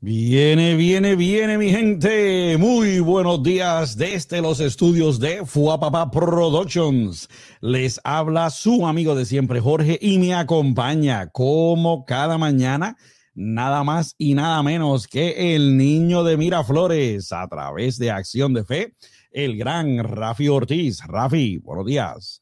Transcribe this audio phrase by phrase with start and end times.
[0.00, 2.56] Viene, viene, viene mi gente.
[2.56, 7.28] Muy buenos días desde los estudios de Fuapapa Productions.
[7.60, 12.96] Les habla su amigo de siempre Jorge y me acompaña como cada mañana
[13.34, 18.64] nada más y nada menos que el niño de Miraflores a través de Acción de
[18.64, 18.94] Fe,
[19.32, 21.00] el gran Rafi Ortiz.
[21.08, 22.40] Rafi, buenos días.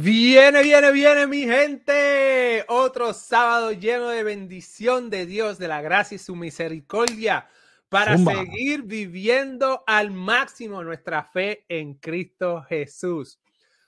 [0.00, 2.64] Viene, viene, viene mi gente.
[2.68, 7.48] Otro sábado lleno de bendición de Dios, de la gracia y su misericordia
[7.88, 13.40] para seguir viviendo al máximo nuestra fe en Cristo Jesús.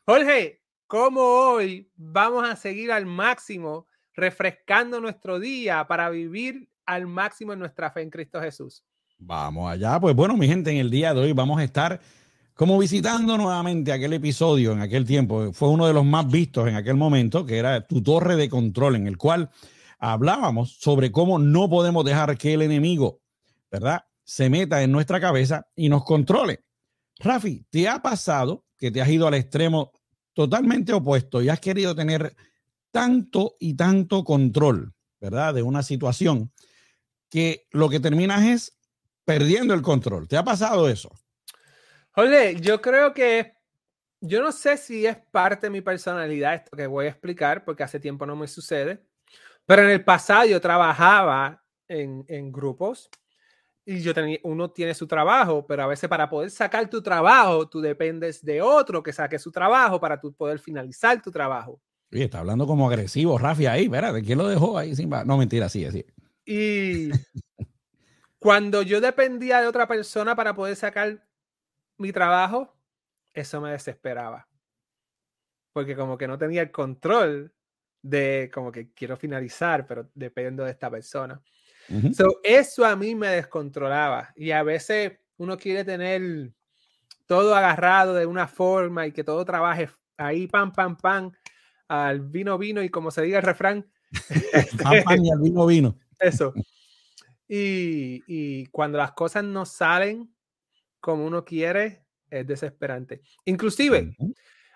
[0.05, 7.53] Jorge, ¿cómo hoy vamos a seguir al máximo refrescando nuestro día para vivir al máximo
[7.53, 8.83] en nuestra fe en Cristo Jesús?
[9.17, 10.01] Vamos allá.
[10.01, 12.01] Pues bueno, mi gente, en el día de hoy vamos a estar
[12.60, 16.74] como visitando nuevamente aquel episodio en aquel tiempo, fue uno de los más vistos en
[16.74, 19.48] aquel momento, que era tu torre de control, en el cual
[19.98, 23.23] hablábamos sobre cómo no podemos dejar que el enemigo,
[23.70, 26.62] ¿verdad?, se meta en nuestra cabeza y nos controle.
[27.20, 29.92] Rafi, ¿te ha pasado que te has ido al extremo
[30.34, 32.36] totalmente opuesto y has querido tener
[32.91, 36.52] tanto y tanto control, ¿verdad?, de una situación
[37.30, 38.78] que lo que terminas es
[39.24, 40.28] perdiendo el control.
[40.28, 41.11] ¿Te ha pasado eso?
[42.21, 43.55] Oye, yo creo que
[44.21, 47.83] yo no sé si es parte de mi personalidad esto que voy a explicar, porque
[47.83, 49.03] hace tiempo no me sucede,
[49.65, 53.09] pero en el pasado yo trabajaba en, en grupos
[53.87, 57.67] y yo tenía, uno tiene su trabajo, pero a veces para poder sacar tu trabajo,
[57.67, 61.81] tú dependes de otro que saque su trabajo para tú poder finalizar tu trabajo.
[62.13, 63.89] Oye, está hablando como agresivo, Rafi, ahí.
[63.89, 64.95] ¿De quién lo dejó ahí?
[64.95, 65.09] Sin...
[65.09, 66.05] No, mentira, sí, así.
[66.45, 67.09] Y
[68.39, 71.30] cuando yo dependía de otra persona para poder sacar
[72.01, 72.75] mi trabajo,
[73.34, 74.48] eso me desesperaba.
[75.73, 77.55] Porque como que no tenía el control
[78.03, 81.41] de como que quiero finalizar, pero dependo de esta persona.
[82.42, 84.33] eso a mí me descontrolaba.
[84.34, 86.53] Y a veces uno quiere tener
[87.27, 91.30] todo agarrado de una forma y que todo trabaje ahí, pam, pam, pam,
[91.86, 93.86] al vino, vino y como se diga el refrán.
[94.83, 95.98] pam, pam y al vino, vino.
[96.19, 96.55] Eso.
[97.47, 100.33] Y, y cuando las cosas no salen
[101.00, 103.22] como uno quiere, es desesperante.
[103.44, 104.16] Inclusive,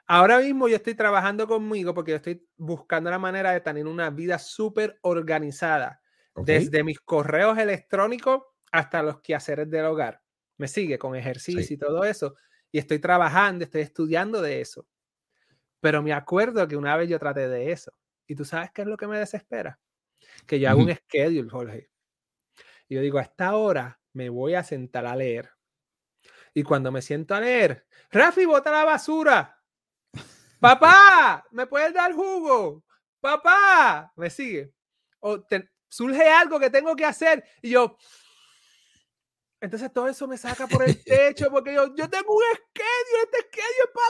[0.07, 4.11] ahora mismo yo estoy trabajando conmigo porque yo estoy buscando la manera de tener una
[4.11, 6.01] vida súper organizada,
[6.37, 8.43] desde mis correos electrónicos
[8.73, 10.21] hasta los quehaceres del hogar.
[10.57, 12.35] Me sigue con ejercicio y todo eso.
[12.73, 14.89] Y estoy trabajando, estoy estudiando de eso.
[15.81, 17.93] Pero me acuerdo que una vez yo traté de eso.
[18.27, 19.79] ¿Y tú sabes qué es lo que me desespera?
[20.47, 21.91] Que yo hago un schedule, Jorge.
[22.89, 25.54] Y yo digo, a esta hora me voy a sentar a leer
[26.55, 29.61] y cuando me siento a leer, Rafi, bota la basura.
[30.61, 32.85] Papá, ¿me puedes dar jugo?
[33.21, 34.73] Papá, me sigue.
[35.21, 35.45] O
[35.89, 37.97] surge algo que tengo que hacer y yo,
[39.65, 43.39] entonces todo eso me saca por el techo porque yo, yo tengo un schedule, este
[43.49, 44.09] schedule es para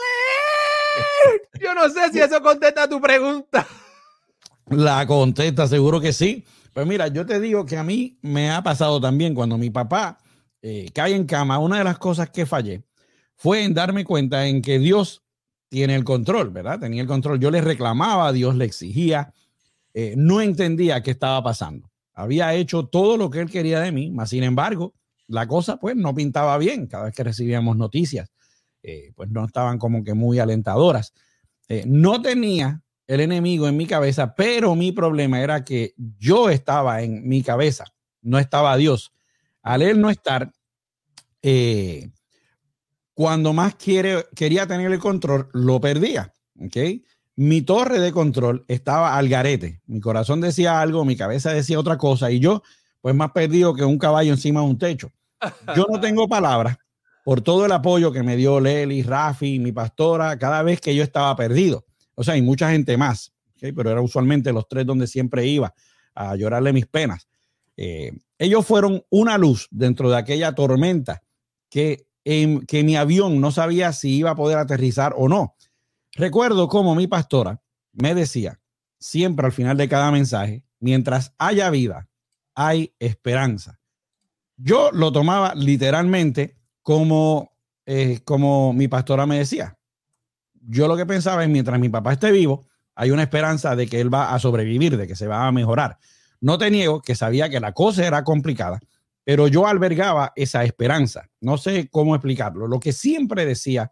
[1.31, 1.49] leer.
[1.61, 3.65] Yo no sé si eso contesta tu pregunta.
[4.67, 6.45] La contesta, seguro que sí.
[6.73, 10.17] Pues mira, yo te digo que a mí me ha pasado también cuando mi papá
[10.67, 12.81] eh, en cama, una de las cosas que fallé
[13.35, 15.21] fue en darme cuenta en que Dios
[15.69, 16.79] tiene el control, ¿verdad?
[16.79, 17.39] Tenía el control.
[17.39, 19.31] Yo le reclamaba, Dios le exigía,
[19.93, 21.91] eh, no entendía qué estaba pasando.
[22.15, 24.95] Había hecho todo lo que él quería de mí, mas sin embargo,
[25.27, 26.87] la cosa pues no pintaba bien.
[26.87, 28.31] Cada vez que recibíamos noticias,
[28.81, 31.13] eh, pues no estaban como que muy alentadoras.
[31.85, 37.27] no tenía el enemigo en mi cabeza, pero mi problema era que yo estaba en
[37.27, 37.85] mi cabeza,
[38.23, 39.11] no estaba Dios.
[39.65, 40.51] Al él no estar,
[41.47, 42.09] eh,
[43.13, 46.33] cuando más quiere, quería tener el control, lo perdía.
[46.59, 47.05] ¿okay?
[47.35, 49.79] Mi torre de control estaba al garete.
[49.85, 52.63] Mi corazón decía algo, mi cabeza decía otra cosa y yo,
[52.99, 55.11] pues más perdido que un caballo encima de un techo.
[55.75, 56.77] Yo no tengo palabras
[57.23, 61.03] por todo el apoyo que me dio Leli, Rafi, mi pastora, cada vez que yo
[61.03, 61.85] estaba perdido.
[62.15, 65.75] O sea, hay mucha gente más, pero era usualmente los tres donde siempre iba
[66.15, 67.27] a llorarle mis penas.
[67.77, 71.21] Eh, ellos fueron una luz dentro de aquella tormenta
[71.75, 75.57] que, que mi avión no sabía si iba a poder aterrizar o no.
[76.13, 77.61] Recuerdo como mi pastora
[77.91, 78.61] me decía
[78.97, 82.07] siempre al final de cada mensaje, mientras haya vida,
[82.55, 83.81] hay esperanza.
[84.55, 89.77] Yo lo tomaba literalmente como, eh, como mi pastora me decía.
[90.53, 93.99] Yo lo que pensaba es, mientras mi papá esté vivo, hay una esperanza de que
[93.99, 95.97] él va a sobrevivir, de que se va a mejorar.
[96.39, 98.79] No te niego que sabía que la cosa era complicada,
[99.25, 101.29] pero yo albergaba esa esperanza.
[101.41, 102.67] No sé cómo explicarlo.
[102.67, 103.89] Lo que siempre decía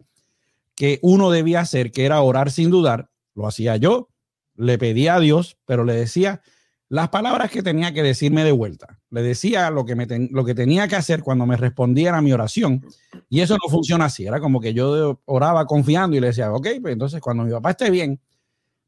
[0.76, 4.08] que uno debía hacer, que era orar sin dudar, lo hacía yo,
[4.54, 6.40] le pedía a Dios, pero le decía,
[6.88, 9.00] las palabras que tenía que decirme de vuelta.
[9.10, 12.32] Le decía lo que, me lo que tenía que hacer cuando me respondía a mi
[12.32, 12.86] oración.
[13.28, 14.26] Y eso no funciona así.
[14.26, 17.70] Era como que yo oraba confiando y le decía, ok, pues entonces cuando mi papá
[17.70, 18.20] esté bien,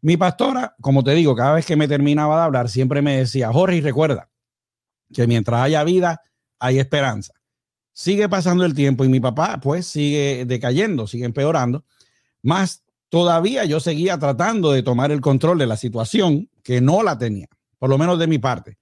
[0.03, 3.53] mi pastora, como te digo, cada vez que me terminaba de hablar, siempre me decía,
[3.53, 4.29] Jorge, recuerda
[5.13, 6.21] que mientras haya vida,
[6.59, 7.33] hay esperanza.
[7.93, 11.85] Sigue pasando el tiempo y mi papá pues sigue decayendo, sigue empeorando.
[12.43, 17.19] Más todavía yo seguía tratando de tomar el control de la situación que no la
[17.19, 17.49] tenía,
[17.79, 18.79] por lo menos de mi parte.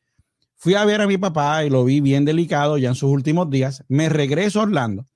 [0.56, 3.50] Fui a ver a mi papá y lo vi bien delicado ya en sus últimos
[3.50, 3.84] días.
[3.88, 5.06] Me regreso a Orlando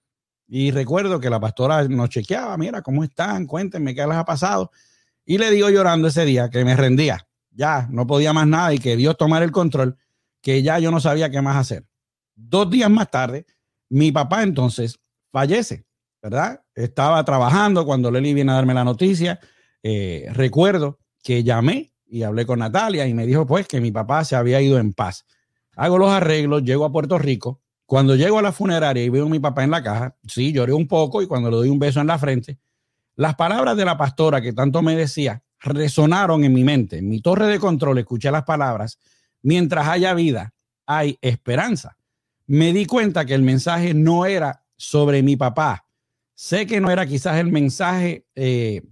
[0.47, 3.47] y recuerdo que la pastora nos chequeaba, mira, ¿cómo están?
[3.47, 4.71] Cuéntenme qué les ha pasado.
[5.25, 8.79] Y le digo llorando ese día que me rendía, ya no podía más nada y
[8.79, 9.99] que Dios tomara el control,
[10.41, 11.85] que ya yo no sabía qué más hacer.
[12.41, 13.47] Dos días más tarde,
[13.91, 15.01] mi papá entonces
[15.33, 15.85] fallece,
[16.23, 16.63] ¿verdad?
[16.73, 19.41] Estaba trabajando cuando Leli viene a darme la noticia.
[19.83, 24.25] Eh, recuerdo que llamé y hablé con Natalia y me dijo pues que mi papá
[24.25, 25.27] se había ido en paz.
[25.75, 27.61] Hago los arreglos, llego a Puerto Rico.
[27.87, 30.73] Cuando llego a la funeraria y veo a mi papá en la caja, sí, lloré
[30.73, 32.61] un poco y cuando le doy un beso en la frente,
[33.17, 36.99] las palabras de la pastora que tanto me decía resonaron en mi mente.
[36.99, 39.01] En mi torre de control escuché las palabras,
[39.43, 40.55] mientras haya vida,
[40.87, 41.98] hay esperanza
[42.49, 45.85] me di cuenta que el mensaje no era sobre mi papá.
[46.35, 48.83] Sé que no era quizás el mensaje, eh,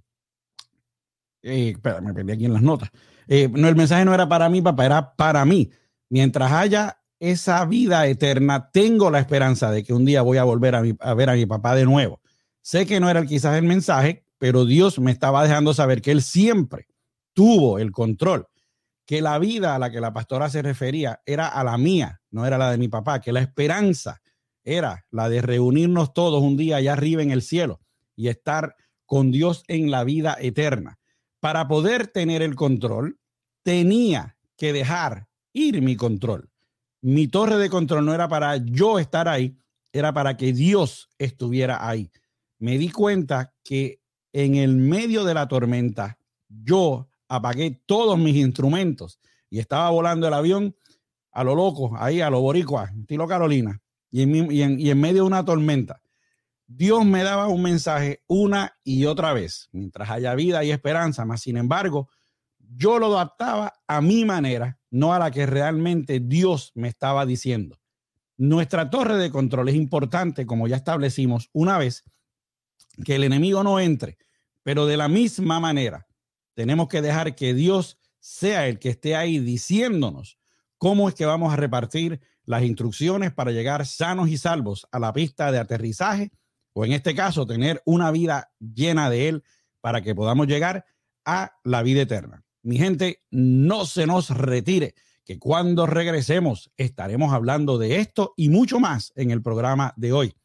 [1.43, 2.91] eh, espera, me perdí aquí en las notas.
[3.26, 5.70] Eh, no, el mensaje no era para mi papá, era para mí.
[6.11, 10.75] Mientras haya esa vida eterna, tengo la esperanza de que un día voy a volver
[10.75, 12.20] a, a ver a mi papá de nuevo.
[12.61, 16.20] Sé que no era quizás el mensaje, pero Dios me estaba dejando saber que Él
[16.20, 16.88] siempre
[17.32, 18.47] tuvo el control
[19.06, 22.44] que la vida a la que la pastora se refería era a la mía, no
[22.44, 24.21] era la de mi papá, que la esperanza
[24.62, 27.81] era la de reunirnos todos un día allá arriba en el cielo
[28.15, 30.99] y estar con Dios en la vida eterna.
[31.41, 33.19] Para poder tener el control,
[33.62, 36.50] tenía que dejar ir mi control.
[37.00, 39.56] Mi torre de control no era para yo estar ahí,
[39.91, 42.11] era para que Dios estuviera ahí.
[42.59, 44.03] Me di cuenta que
[44.35, 46.19] en el medio de la tormenta,
[46.50, 50.77] yo apagué todos mis instrumentos y estaba volando el avión
[51.37, 53.79] a lo loco, ahí a lo boricua, estilo Carolina,
[54.11, 56.00] y en, en medio de una tormenta.
[56.67, 61.43] Dios me daba un mensaje una y otra vez, mientras haya vida y esperanza, más
[61.43, 62.09] sin embargo,
[62.59, 67.79] yo lo adaptaba a mi manera, no a la que realmente Dios me estaba diciendo.
[68.38, 72.05] Nuestra torre de control es importante, como ya establecimos una vez,
[73.05, 74.17] que el enemigo no entre,
[74.62, 76.06] pero de la misma manera
[76.55, 80.38] tenemos que dejar que Dios sea el que esté ahí diciéndonos
[80.87, 85.12] cómo es que vamos a repartir las instrucciones para llegar sanos y salvos a la
[85.12, 86.31] pista de aterrizaje
[86.75, 89.43] o en este caso tener una vida llena de Él
[89.81, 90.85] para que podamos llegar
[91.25, 92.44] a la vida eterna.
[92.62, 94.94] Mi gente, no se nos retire,
[95.25, 100.37] que cuando regresemos estaremos hablando de esto y mucho más en el programa de hoy.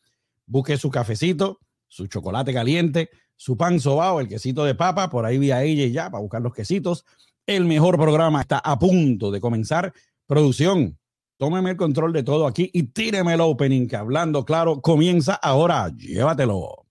[0.48, 5.38] Busque su cafecito, su chocolate caliente, su pan sobao, el quesito de papa, por ahí
[5.38, 7.06] vi a ella ya para buscar los quesitos.
[7.46, 9.94] El mejor programa está a punto de comenzar.
[10.32, 10.98] Producción,
[11.38, 15.90] tómeme el control de todo aquí y tíreme el opening que hablando claro comienza ahora.
[15.94, 16.88] Llévatelo.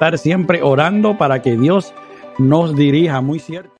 [0.00, 1.92] Estar siempre orando para que Dios
[2.38, 3.76] nos dirija, muy cierto.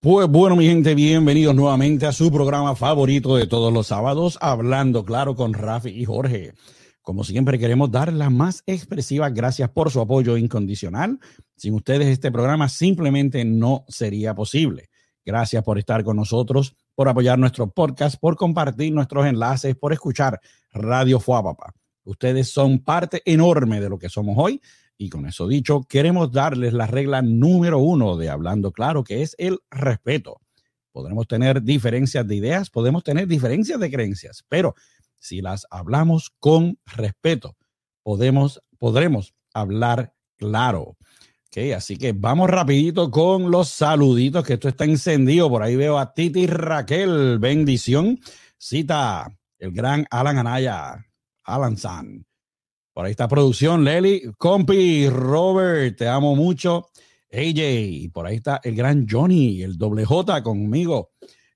[0.00, 5.04] Pues bueno, mi gente, bienvenidos nuevamente a su programa favorito de todos los sábados, Hablando
[5.04, 6.52] Claro con Rafi y Jorge.
[7.00, 11.18] Como siempre, queremos dar las más expresivas gracias por su apoyo incondicional.
[11.56, 14.90] Sin ustedes, este programa simplemente no sería posible.
[15.24, 20.38] Gracias por estar con nosotros, por apoyar nuestro podcast, por compartir nuestros enlaces, por escuchar
[20.72, 21.74] Radio Fuapapa.
[22.04, 24.60] Ustedes son parte enorme de lo que somos hoy.
[24.96, 29.34] Y con eso dicho, queremos darles la regla número uno de Hablando Claro, que es
[29.38, 30.40] el respeto.
[30.92, 34.74] Podremos tener diferencias de ideas, podemos tener diferencias de creencias, pero
[35.18, 37.56] si las hablamos con respeto,
[38.02, 40.96] podemos, podremos hablar claro.
[41.46, 45.50] Okay, así que vamos rapidito con los saluditos, que esto está encendido.
[45.50, 48.18] Por ahí veo a Titi Raquel, bendición.
[48.56, 49.26] Cita
[49.58, 51.04] el gran Alan Anaya,
[51.54, 52.24] Alan San.
[52.92, 56.88] Por ahí está producción, Leli, compi, Robert, te amo mucho.
[57.32, 61.12] AJ, por ahí está el gran Johnny, el doble J conmigo.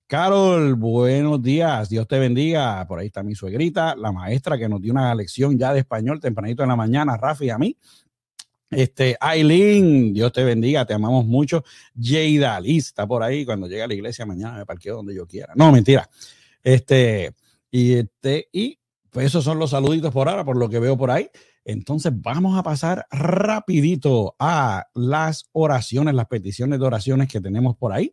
[0.06, 1.88] Carol, buenos días.
[1.88, 2.86] Dios te bendiga.
[2.86, 6.20] Por ahí está mi suegrita, la maestra que nos dio una lección ya de español
[6.20, 7.76] tempranito en la mañana, Rafi, a mí.
[8.70, 11.64] Este, Aileen, Dios te bendiga, te amamos mucho.
[12.00, 13.44] Jada, lista por ahí.
[13.44, 15.52] Cuando llegue a la iglesia mañana me parqueo donde yo quiera.
[15.56, 16.08] No, mentira.
[16.62, 17.34] Este,
[17.70, 18.78] y este, y
[19.16, 21.30] pues esos son los saluditos por ahora, por lo que veo por ahí.
[21.64, 27.94] Entonces vamos a pasar rapidito a las oraciones, las peticiones de oraciones que tenemos por
[27.94, 28.12] ahí.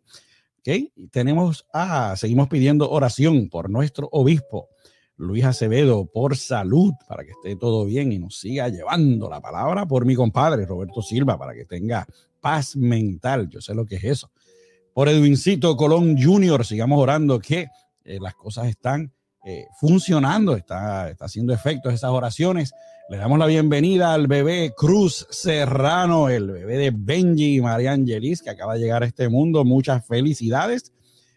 [0.60, 1.10] ¿Ok?
[1.10, 4.70] Tenemos, ah, seguimos pidiendo oración por nuestro obispo,
[5.18, 9.84] Luis Acevedo por salud, para que esté todo bien y nos siga llevando la palabra
[9.84, 12.06] por mi compadre Roberto Silva, para que tenga
[12.40, 13.50] paz mental.
[13.50, 14.30] Yo sé lo que es eso.
[14.94, 17.68] Por Edwincito Colón Jr., sigamos orando que
[18.04, 19.12] eh, las cosas están
[19.44, 22.72] eh, funcionando, está, está haciendo efectos esas oraciones.
[23.10, 28.40] Le damos la bienvenida al bebé Cruz Serrano, el bebé de Benji y María Angelis,
[28.40, 29.62] que acaba de llegar a este mundo.
[29.64, 30.94] Muchas felicidades.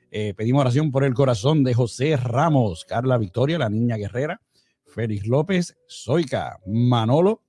[0.10, 4.40] Eh, pedimos oración por el corazón de José Ramos, Carla Victoria, la niña guerrera,
[4.86, 7.44] Félix López, Zoica, Manolo,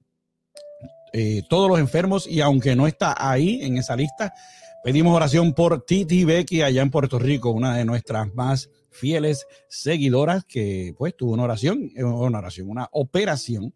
[1.12, 4.35] eh, todos los enfermos y aunque no está ahí en esa lista,
[4.83, 10.45] pedimos oración por Titi Becky allá en Puerto Rico, una de nuestras más fieles seguidoras
[10.45, 13.75] que pues tuvo una oración, eh, una oración, una operación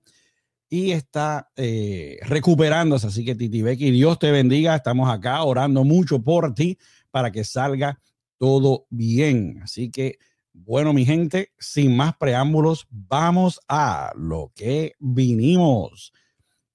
[0.68, 1.50] y está
[2.22, 3.06] recuperándose.
[3.06, 4.74] Así que Titi Becky, Dios te bendiga.
[4.74, 6.78] Estamos acá orando mucho por ti
[7.10, 8.00] para que salga
[8.38, 9.60] todo bien.
[9.62, 10.18] Así que,
[10.52, 16.12] bueno, mi gente, sin más preámbulos, vamos a lo que vinimos.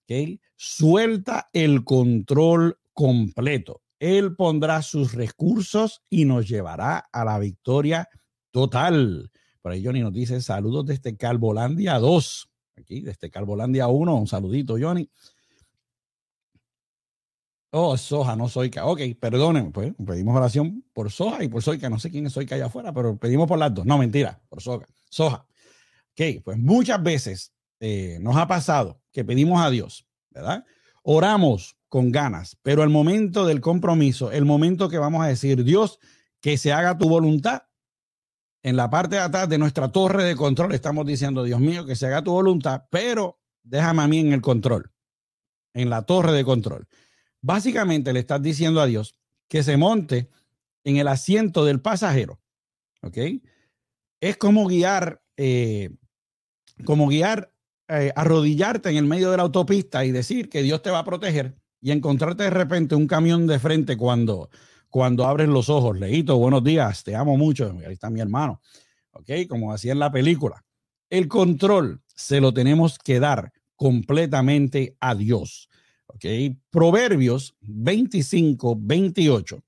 [0.03, 0.39] ¿Okay?
[0.56, 3.82] Suelta el control completo.
[4.00, 8.08] Él pondrá sus recursos y nos llevará a la victoria
[8.51, 9.32] total.
[9.62, 12.50] Por ahí Johnny nos dice saludos desde Calvolandia 2.
[12.77, 15.10] Aquí, desde Calvolandia 1, un saludito, Johnny.
[17.72, 18.86] Oh, Soja, no Soica.
[18.86, 21.89] Ok, perdónenme, pues pedimos oración por Soja y por Soica.
[21.89, 23.86] No sé quién es Soica allá afuera, pero pedimos por las dos.
[23.86, 24.86] No, mentira, por Soja.
[25.10, 25.46] Soja.
[26.13, 30.66] Ok, pues muchas veces eh, nos ha pasado que pedimos a Dios, ¿verdad?
[31.04, 36.00] Oramos con ganas, pero el momento del compromiso, el momento que vamos a decir, Dios,
[36.42, 37.63] que se haga tu voluntad,
[38.68, 41.96] en la parte de atrás de nuestra torre de control estamos diciendo, Dios mío, que
[41.96, 44.92] se haga tu voluntad, pero déjame a mí en el control,
[45.74, 46.86] en la torre de control.
[47.40, 49.16] Básicamente le estás diciendo a Dios
[49.48, 50.30] que se monte
[50.84, 52.42] en el asiento del pasajero.
[53.04, 53.18] ¿Ok?
[54.20, 55.92] Es como guiar, eh,
[56.84, 57.54] como guiar,
[57.88, 61.06] eh, arrodillarte en el medio de la autopista y decir que Dios te va a
[61.06, 64.50] proteger y encontrarte de repente un camión de frente cuando,
[64.89, 66.00] cuando abres los ojos.
[66.00, 67.75] Leito, buenos días, te amo mucho.
[67.86, 68.62] Ahí está mi hermano.
[69.12, 69.32] ¿Ok?
[69.48, 70.63] Como hacía en la película.
[71.10, 75.70] El control se lo tenemos que dar completamente a Dios.
[76.72, 79.63] Proverbios 25, 28.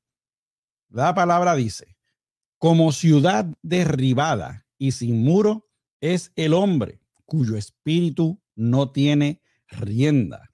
[0.89, 1.95] La palabra dice,
[2.57, 5.69] como ciudad derribada y sin muro
[6.01, 10.48] es el hombre cuyo espíritu no tiene rienda.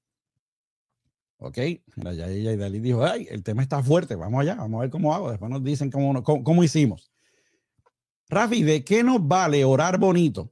[1.37, 4.81] Ok, ya ella y Dalí dijo, ay, el tema está fuerte, vamos allá, vamos a
[4.81, 5.29] ver cómo hago.
[5.29, 7.11] Después nos dicen cómo, cómo, cómo hicimos.
[8.29, 10.51] Rafi, ¿de qué nos vale orar bonito,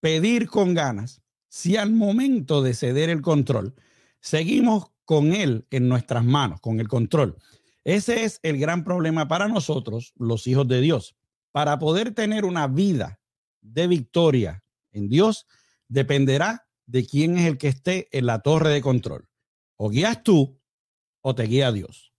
[0.00, 3.74] pedir con ganas, si al momento de ceder el control
[4.20, 7.36] seguimos con él en nuestras manos, con el control.
[7.82, 11.16] Ese es el gran problema para nosotros, los hijos de Dios.
[11.50, 13.18] Para poder tener una vida
[13.60, 14.62] de victoria
[14.92, 15.48] en Dios,
[15.88, 19.28] dependerá de quién es el que esté en la torre de control.
[19.82, 20.60] O guías tú
[21.22, 22.12] o te guía Dios.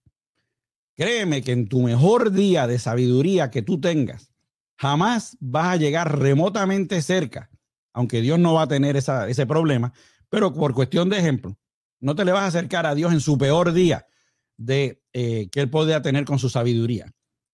[0.96, 4.32] Créeme que en tu mejor día de sabiduría que tú tengas,
[4.76, 7.50] jamás vas a llegar remotamente cerca,
[7.92, 9.92] aunque Dios no va a tener ese problema,
[10.28, 11.56] pero por cuestión de ejemplo,
[12.00, 14.08] no te le vas a acercar a Dios en su peor día
[14.56, 17.12] de eh, que él podía tener con su sabiduría.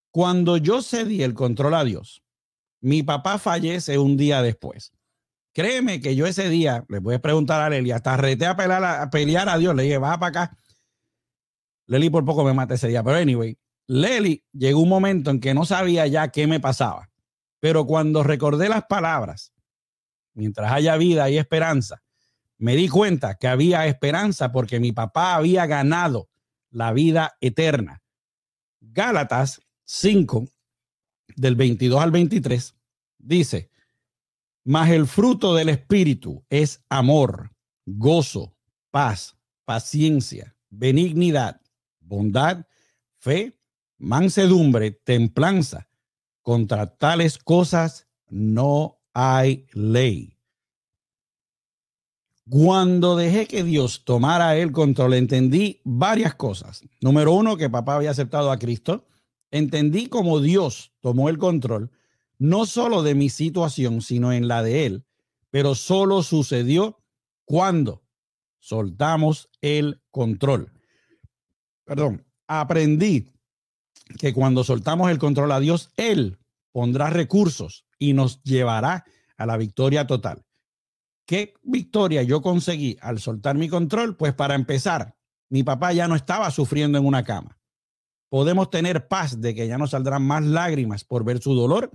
[0.09, 2.23] Cuando yo cedí el control a Dios,
[2.81, 4.91] mi papá fallece un día después.
[5.59, 8.81] Créeme que yo ese día, le voy a preguntar a Leli, hasta reté a pelear
[8.81, 10.57] a, pelear a Dios, le dije, baja para acá.
[11.85, 15.53] Leli por poco me mata ese día, pero anyway, Leli llegó un momento en que
[15.53, 17.09] no sabía ya qué me pasaba,
[17.59, 19.51] pero cuando recordé las palabras,
[20.33, 22.03] mientras haya vida y esperanza,
[22.57, 26.29] me di cuenta que había esperanza porque mi papá había ganado
[26.69, 28.01] la vida eterna.
[28.79, 30.47] Gálatas 5,
[31.35, 32.77] del 22 al 23,
[33.17, 33.68] dice,
[34.63, 37.51] mas el fruto del Espíritu es amor,
[37.85, 38.55] gozo,
[38.91, 41.61] paz, paciencia, benignidad,
[41.99, 42.65] bondad,
[43.17, 43.59] fe,
[43.97, 45.87] mansedumbre, templanza.
[46.41, 50.37] Contra tales cosas no hay ley.
[52.49, 56.81] Cuando dejé que Dios tomara el control, entendí varias cosas.
[57.01, 59.05] Número uno, que papá había aceptado a Cristo
[59.51, 61.91] Entendí cómo Dios tomó el control,
[62.39, 65.05] no solo de mi situación, sino en la de Él,
[65.51, 67.03] pero solo sucedió
[67.45, 68.03] cuando
[68.59, 70.71] soltamos el control.
[71.83, 73.31] Perdón, aprendí
[74.17, 76.39] que cuando soltamos el control a Dios, Él
[76.71, 79.05] pondrá recursos y nos llevará
[79.37, 80.45] a la victoria total.
[81.25, 84.15] ¿Qué victoria yo conseguí al soltar mi control?
[84.15, 85.15] Pues para empezar,
[85.49, 87.59] mi papá ya no estaba sufriendo en una cama.
[88.29, 91.91] Podemos tener paz de que ya no saldrán más lágrimas por ver su dolor,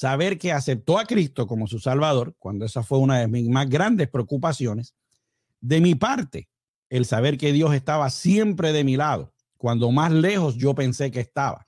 [0.00, 3.68] saber que aceptó a Cristo como su Salvador, cuando esa fue una de mis más
[3.68, 4.94] grandes preocupaciones.
[5.60, 6.48] De mi parte,
[6.88, 11.20] el saber que Dios estaba siempre de mi lado, cuando más lejos yo pensé que
[11.20, 11.66] estaba,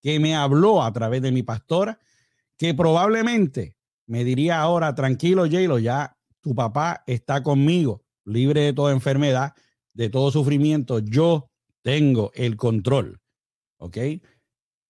[0.00, 1.98] que me habló a través de mi pastora,
[2.56, 8.94] que probablemente me diría ahora, tranquilo, Jaylo, ya tu papá está conmigo, libre de toda
[8.94, 9.52] enfermedad,
[9.92, 11.50] de todo sufrimiento, yo
[11.82, 13.20] tengo el control.
[13.76, 13.98] ¿Ok?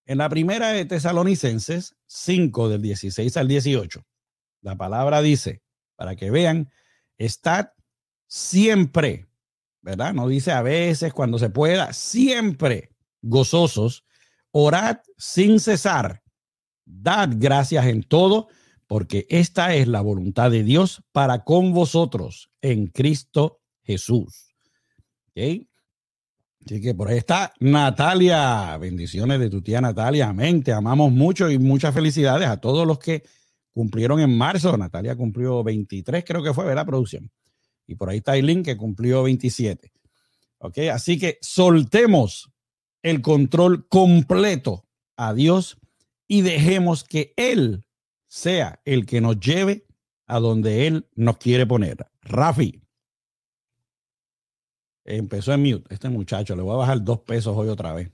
[0.07, 4.05] En la primera de Tesalonicenses 5 del 16 al 18,
[4.61, 5.61] la palabra dice,
[5.97, 6.71] para que vean,
[7.17, 7.71] estad
[8.25, 9.27] siempre,
[9.81, 10.13] ¿verdad?
[10.13, 14.05] No dice a veces, cuando se pueda, siempre gozosos,
[14.51, 16.23] orad sin cesar,
[16.85, 18.47] dad gracias en todo,
[18.87, 24.55] porque esta es la voluntad de Dios para con vosotros en Cristo Jesús.
[25.31, 25.67] ¿Okay?
[26.67, 28.77] Así que por ahí está Natalia.
[28.77, 30.27] Bendiciones de tu tía Natalia.
[30.27, 30.61] Amén.
[30.61, 33.23] Te amamos mucho y muchas felicidades a todos los que
[33.71, 34.75] cumplieron en marzo.
[34.75, 36.85] Natalia cumplió 23, creo que fue, ¿verdad?
[36.85, 37.31] Producción.
[37.85, 39.93] Y por ahí está Aileen que cumplió 27.
[40.57, 42.51] Ok, así que soltemos
[43.01, 45.77] el control completo a Dios
[46.27, 47.85] y dejemos que Él
[48.27, 49.85] sea el que nos lleve
[50.25, 52.05] a donde Él nos quiere poner.
[52.23, 52.81] Rafi.
[55.07, 56.55] Empezó en mute este muchacho.
[56.55, 58.11] Le voy a bajar dos pesos hoy otra vez.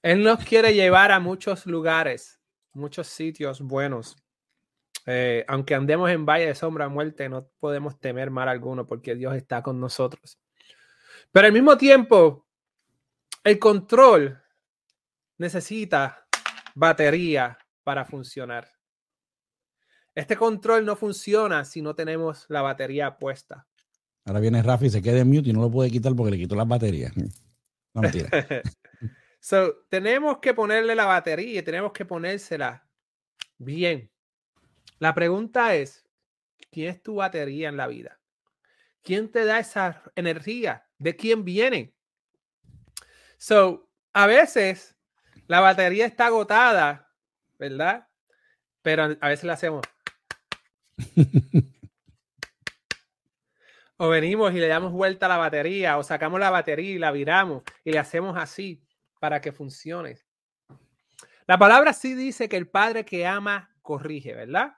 [0.00, 2.40] Él nos quiere llevar a muchos lugares,
[2.72, 4.16] muchos sitios buenos.
[5.06, 9.34] Eh, aunque andemos en valle de sombra muerte, no podemos temer mal alguno porque Dios
[9.34, 10.38] está con nosotros.
[11.32, 12.46] Pero al mismo tiempo,
[13.42, 14.40] el control
[15.36, 16.26] necesita
[16.76, 18.68] batería para funcionar.
[20.14, 23.66] Este control no funciona si no tenemos la batería puesta.
[24.24, 26.56] Ahora viene Rafi, se queda en mute y no lo puede quitar porque le quitó
[26.56, 27.12] las baterías.
[27.16, 28.28] No mentira.
[29.40, 32.88] so, tenemos que ponerle la batería y tenemos que ponérsela
[33.58, 34.10] bien.
[34.98, 36.06] La pregunta es,
[36.70, 38.18] ¿quién es tu batería en la vida?
[39.02, 40.88] ¿Quién te da esa energía?
[40.98, 41.94] ¿De quién viene?
[43.36, 44.96] So, a veces
[45.46, 47.12] la batería está agotada,
[47.58, 48.08] ¿verdad?
[48.80, 49.82] Pero a veces la hacemos.
[53.96, 57.12] o venimos y le damos vuelta a la batería, o sacamos la batería y la
[57.12, 58.84] viramos y le hacemos así
[59.20, 60.18] para que funcione.
[61.46, 64.72] La palabra sí dice que el padre que ama corrige, ¿verdad?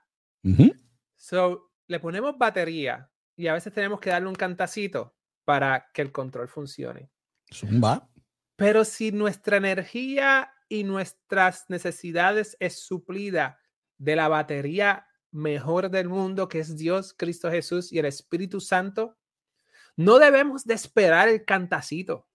[1.15, 6.11] So, le ponemos batería y a veces tenemos que darle un cantacito para que el
[6.11, 7.09] control funcione.
[7.53, 8.09] Zumba.
[8.55, 13.59] Pero si nuestra energía y nuestras necesidades es suplida
[13.97, 19.17] de la batería mejor del mundo, que es Dios, Cristo Jesús y el Espíritu Santo,
[19.95, 22.27] no debemos de esperar el cantacito.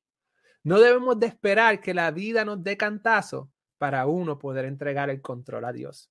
[0.64, 5.20] No debemos de esperar que la vida nos dé cantazo para uno poder entregar el
[5.20, 6.11] control a Dios.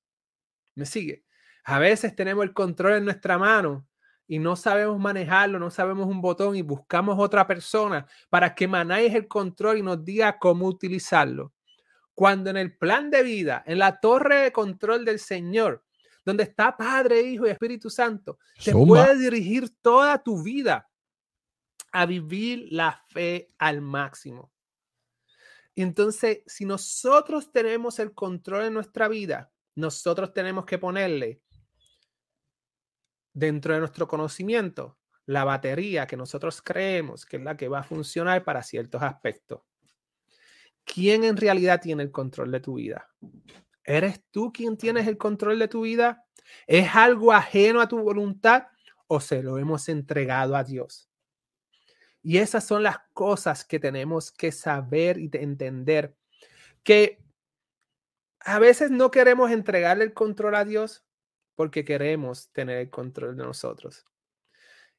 [0.76, 1.26] ¿Me sigue?
[1.64, 3.88] A veces tenemos el control en nuestra mano
[4.28, 9.18] y no sabemos manejarlo, no sabemos un botón y buscamos otra persona para que maneje
[9.18, 11.54] el control y nos diga cómo utilizarlo.
[12.14, 15.84] Cuando en el plan de vida, en la torre de control del Señor,
[16.24, 20.90] donde está Padre, Hijo y Espíritu Santo, te puede dirigir toda tu vida
[21.92, 24.52] a vivir la fe al máximo.
[25.76, 31.42] Entonces, si nosotros tenemos el control en nuestra vida, nosotros tenemos que ponerle
[33.34, 37.84] dentro de nuestro conocimiento la batería que nosotros creemos que es la que va a
[37.84, 39.62] funcionar para ciertos aspectos.
[40.84, 43.08] ¿Quién en realidad tiene el control de tu vida?
[43.84, 46.26] ¿Eres tú quien tienes el control de tu vida?
[46.68, 48.68] ¿Es algo ajeno a tu voluntad
[49.08, 51.10] o se lo hemos entregado a Dios?
[52.24, 56.16] Y esas son las cosas que tenemos que saber y entender.
[56.84, 57.20] Que
[58.40, 61.04] a veces no queremos entregarle el control a Dios
[61.56, 64.06] porque queremos tener el control de nosotros.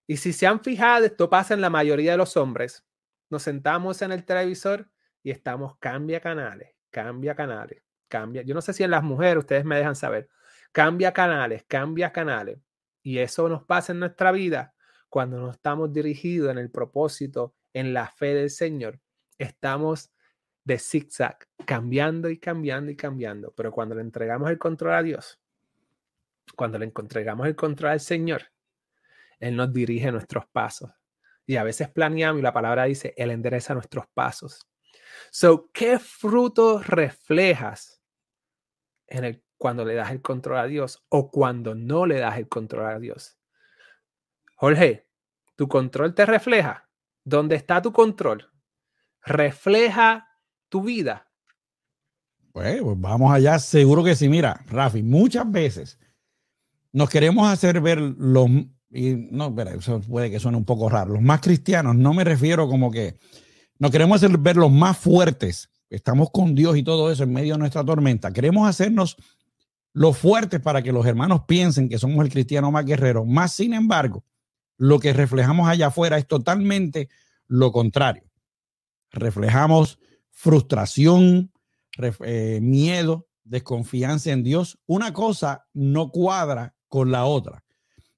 [0.07, 2.85] Y si se han fijado, esto pasa en la mayoría de los hombres.
[3.31, 4.90] Nos sentamos en el televisor
[5.23, 8.42] y estamos cambia canales, cambia canales, cambia.
[8.42, 10.29] Yo no sé si en las mujeres ustedes me dejan saber.
[10.70, 12.59] Cambia canales, cambia canales.
[13.03, 14.75] Y eso nos pasa en nuestra vida
[15.09, 19.01] cuando no estamos dirigidos en el propósito, en la fe del Señor.
[19.38, 20.12] Estamos
[20.62, 23.55] de zigzag, cambiando y cambiando y cambiando.
[23.57, 25.40] Pero cuando le entregamos el control a Dios,
[26.55, 28.42] cuando le entregamos el control al Señor,
[29.40, 30.90] Él nos dirige nuestros pasos.
[31.46, 34.68] Y a veces planeamos y la palabra dice, Él endereza nuestros pasos.
[35.31, 38.02] So, ¿qué fruto reflejas
[39.16, 42.48] en el, cuando le das el control a Dios o cuando no le das el
[42.48, 43.38] control a Dios?
[44.57, 45.09] Jorge,
[45.57, 46.88] ¿tu control te refleja?
[47.25, 48.51] ¿Dónde está tu control?
[49.25, 50.29] ¿Refleja
[50.68, 51.31] tu vida?
[52.53, 54.29] Pues, pues vamos allá, seguro que sí.
[54.29, 55.98] Mira, Rafi, muchas veces
[56.92, 58.48] nos queremos hacer ver los,
[58.90, 62.68] y no, eso puede que suene un poco raro, los más cristianos, no me refiero
[62.68, 63.16] como que
[63.79, 67.55] nos queremos hacer ver los más fuertes, estamos con Dios y todo eso en medio
[67.55, 69.16] de nuestra tormenta, queremos hacernos
[69.92, 73.74] los fuertes para que los hermanos piensen que somos el cristiano más guerrero, más sin
[73.74, 74.24] embargo,
[74.78, 77.09] lo que reflejamos allá afuera es totalmente
[77.46, 78.24] lo contrario.
[79.11, 79.98] Reflejamos
[80.31, 81.52] frustración,
[82.24, 84.78] eh, miedo, desconfianza en Dios.
[84.87, 87.62] Una cosa no cuadra con la otra.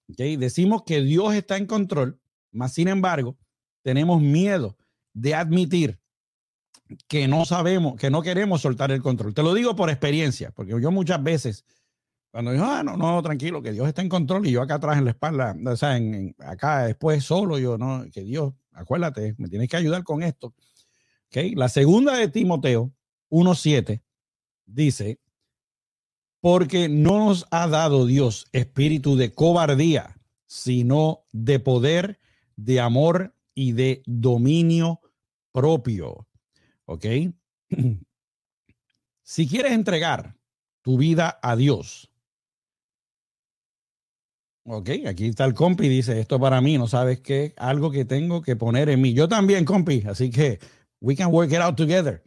[0.06, 2.20] Decimos que Dios está en control,
[2.52, 3.36] más sin embargo,
[3.82, 4.76] tenemos miedo
[5.12, 6.00] de admitir
[7.08, 9.34] que no sabemos, que no queremos soltar el control.
[9.34, 11.64] Te lo digo por experiencia, porque yo muchas veces,
[12.30, 14.98] cuando digo, ah, no, no, tranquilo, que Dios está en control y yo acá atrás
[14.98, 15.98] en la espalda, o sea,
[16.40, 20.54] acá después solo, yo, no, que Dios, acuérdate, me tienes que ayudar con esto.
[21.28, 21.54] Okay.
[21.54, 22.92] La segunda de Timoteo
[23.30, 24.02] 1.7
[24.66, 25.20] dice,
[26.40, 32.20] porque no nos ha dado Dios espíritu de cobardía, sino de poder,
[32.56, 35.00] de amor y de dominio
[35.52, 36.28] propio.
[36.86, 37.06] ¿Ok?
[39.26, 40.36] Si quieres entregar
[40.82, 42.10] tu vida a Dios,
[44.64, 48.42] ok, aquí está el compi, dice, esto para mí, no sabes qué, algo que tengo
[48.42, 49.14] que poner en mí.
[49.14, 50.58] Yo también, compi, así que
[51.00, 52.22] we can work it out together.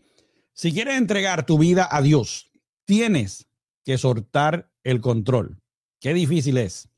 [0.54, 2.50] Si quieres entregar tu vida a Dios,
[2.86, 3.48] tienes
[3.84, 5.62] que soltar el control.
[6.00, 6.90] Qué difícil es.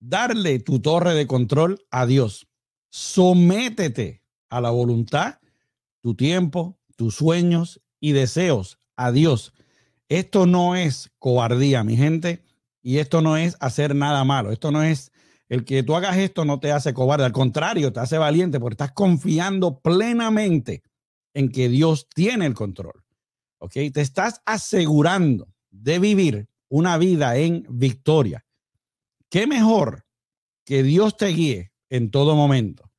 [0.00, 2.48] Darle tu torre de control a Dios.
[2.90, 5.38] Sométete a la voluntad,
[6.02, 9.54] tu tiempo, tus sueños y deseos a Dios.
[10.08, 12.44] Esto no es cobardía, mi gente,
[12.82, 14.52] y esto no es hacer nada malo.
[14.52, 15.12] Esto no es
[15.48, 18.74] el que tú hagas esto no te hace cobarde, al contrario, te hace valiente porque
[18.74, 20.82] estás confiando plenamente
[21.34, 23.04] en que Dios tiene el control.
[23.58, 23.72] ¿Ok?
[23.92, 28.44] Te estás asegurando de vivir una vida en victoria.
[29.28, 30.06] ¿Qué mejor
[30.64, 32.90] que Dios te guíe en todo momento?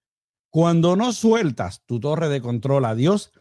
[0.54, 3.32] Cuando no sueltas tu torre de control a Dios,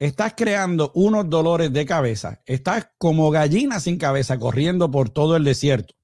[0.00, 2.42] estás creando unos dolores de cabeza.
[2.46, 5.94] Estás como gallina sin cabeza corriendo por todo el desierto,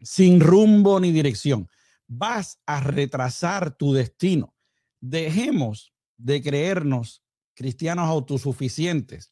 [0.00, 1.68] sin rumbo ni dirección.
[2.06, 4.54] Vas a retrasar tu destino.
[5.00, 7.22] Dejemos de creernos
[7.54, 9.30] cristianos autosuficientes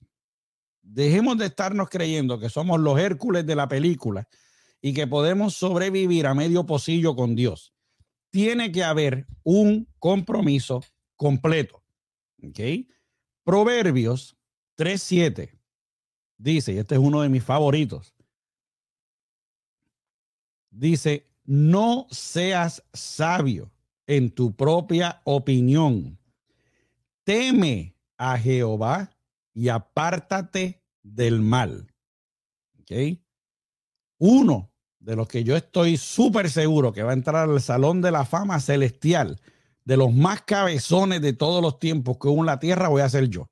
[0.88, 4.28] Dejemos de estarnos creyendo que somos los Hércules de la película
[4.80, 7.74] y que podemos sobrevivir a medio pocillo con Dios.
[8.30, 10.84] Tiene que haber un compromiso
[11.16, 11.82] completo.
[12.42, 12.60] ¿Ok?
[13.44, 14.36] Proverbios
[14.76, 15.56] 3.7
[16.38, 18.14] dice, y este es uno de mis favoritos,
[20.70, 23.72] dice, no seas sabio
[24.06, 26.18] en tu propia opinión.
[27.24, 29.10] Teme a Jehová
[29.52, 31.92] y apártate del mal.
[32.80, 33.18] ¿Ok?
[34.18, 34.72] Uno
[35.06, 38.24] de los que yo estoy súper seguro que va a entrar al Salón de la
[38.24, 39.40] Fama Celestial,
[39.84, 43.08] de los más cabezones de todos los tiempos que hubo en la tierra, voy a
[43.08, 43.48] ser yo.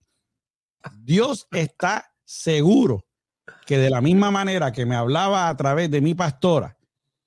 [0.98, 3.06] Dios está seguro
[3.66, 6.76] que de la misma manera que me hablaba a través de mi pastora,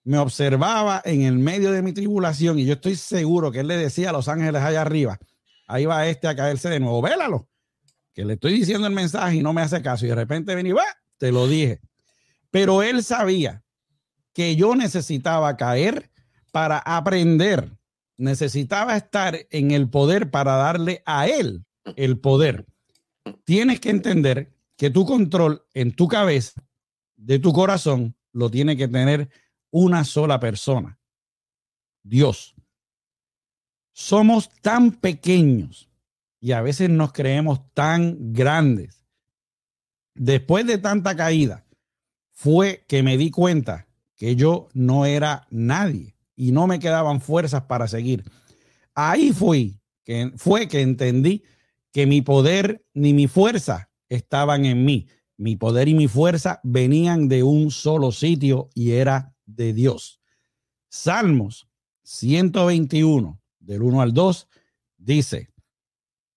[0.04, 3.78] me observaba en el medio de mi tribulación y yo estoy seguro que él le
[3.78, 5.18] decía a los ángeles allá arriba,
[5.68, 7.48] ahí va este a caerse de nuevo, vélalo,
[8.14, 10.74] que le estoy diciendo el mensaje y no me hace caso y de repente vení,
[10.74, 10.84] va,
[11.18, 11.80] te lo dije.
[12.52, 13.64] Pero él sabía
[14.38, 16.12] que yo necesitaba caer
[16.52, 17.76] para aprender,
[18.18, 22.68] necesitaba estar en el poder para darle a él el poder.
[23.46, 26.64] Tienes que entender que tu control en tu cabeza,
[27.16, 29.28] de tu corazón, lo tiene que tener
[29.72, 31.00] una sola persona,
[32.04, 32.54] Dios.
[33.92, 35.90] Somos tan pequeños
[36.40, 39.04] y a veces nos creemos tan grandes.
[40.14, 41.66] Después de tanta caída,
[42.34, 43.87] fue que me di cuenta
[44.18, 48.24] que yo no era nadie y no me quedaban fuerzas para seguir.
[48.94, 51.44] Ahí fui, que fue que entendí
[51.92, 55.08] que mi poder ni mi fuerza estaban en mí.
[55.38, 60.20] Mi poder y mi fuerza venían de un solo sitio y era de Dios.
[60.90, 61.70] Salmos
[62.04, 64.48] 121, del 1 al 2,
[64.98, 65.50] dice,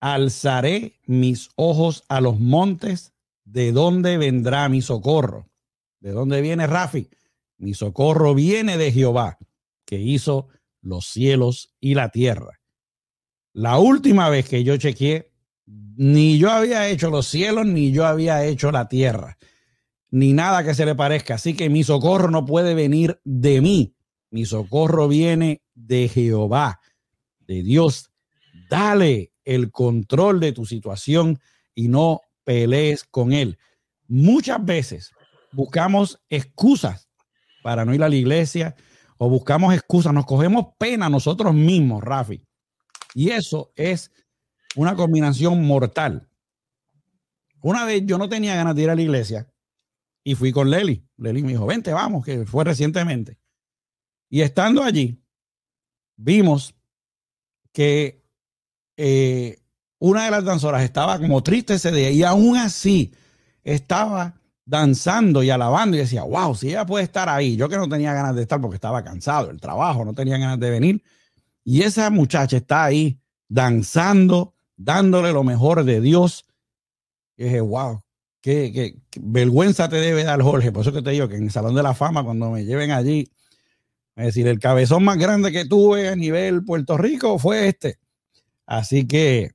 [0.01, 3.15] alzaré mis ojos a los montes,
[3.45, 5.49] ¿de dónde vendrá mi socorro?
[6.01, 7.09] ¿De dónde viene Rafi?
[7.61, 9.37] Mi socorro viene de Jehová,
[9.85, 10.49] que hizo
[10.81, 12.59] los cielos y la tierra.
[13.53, 15.31] La última vez que yo chequeé,
[15.67, 19.37] ni yo había hecho los cielos, ni yo había hecho la tierra,
[20.11, 21.35] ni nada que se le parezca.
[21.35, 23.95] Así que mi socorro no puede venir de mí.
[24.31, 26.81] Mi socorro viene de Jehová,
[27.41, 28.11] de Dios.
[28.71, 31.39] Dale el control de tu situación
[31.75, 33.59] y no pelees con él.
[34.09, 35.11] Muchas veces
[35.53, 37.10] buscamos excusas
[37.63, 38.75] para no ir a la iglesia
[39.19, 42.43] o buscamos excusas, nos cogemos pena nosotros mismos, Rafi.
[43.15, 44.11] Y eso es
[44.77, 46.29] una combinación mortal.
[47.63, 49.47] Una vez yo no tenía ganas de ir a la iglesia
[50.25, 51.07] y fui con Leli.
[51.19, 53.39] Leli me dijo, vente, vamos, que fue recientemente.
[54.31, 55.23] Y estando allí,
[56.17, 56.75] vimos
[57.73, 58.25] que
[58.97, 59.61] eh,
[59.99, 63.13] una de las danzoras estaba como triste ese día y aún así
[63.63, 64.40] estaba
[64.71, 68.15] danzando y alabando y decía, wow, si ella puede estar ahí, yo que no tenía
[68.15, 71.03] ganas de estar porque estaba cansado, el trabajo, no tenía ganas de venir.
[71.65, 76.47] Y esa muchacha está ahí danzando, dándole lo mejor de Dios.
[77.37, 78.01] Y dije, wow,
[78.41, 80.71] qué, vergüenza te debe dar Jorge.
[80.71, 82.93] Por eso que te digo que en el Salón de la Fama, cuando me lleven
[82.93, 83.29] allí,
[84.15, 87.99] es decir, el cabezón más grande que tuve a nivel Puerto Rico fue este.
[88.67, 89.51] Así que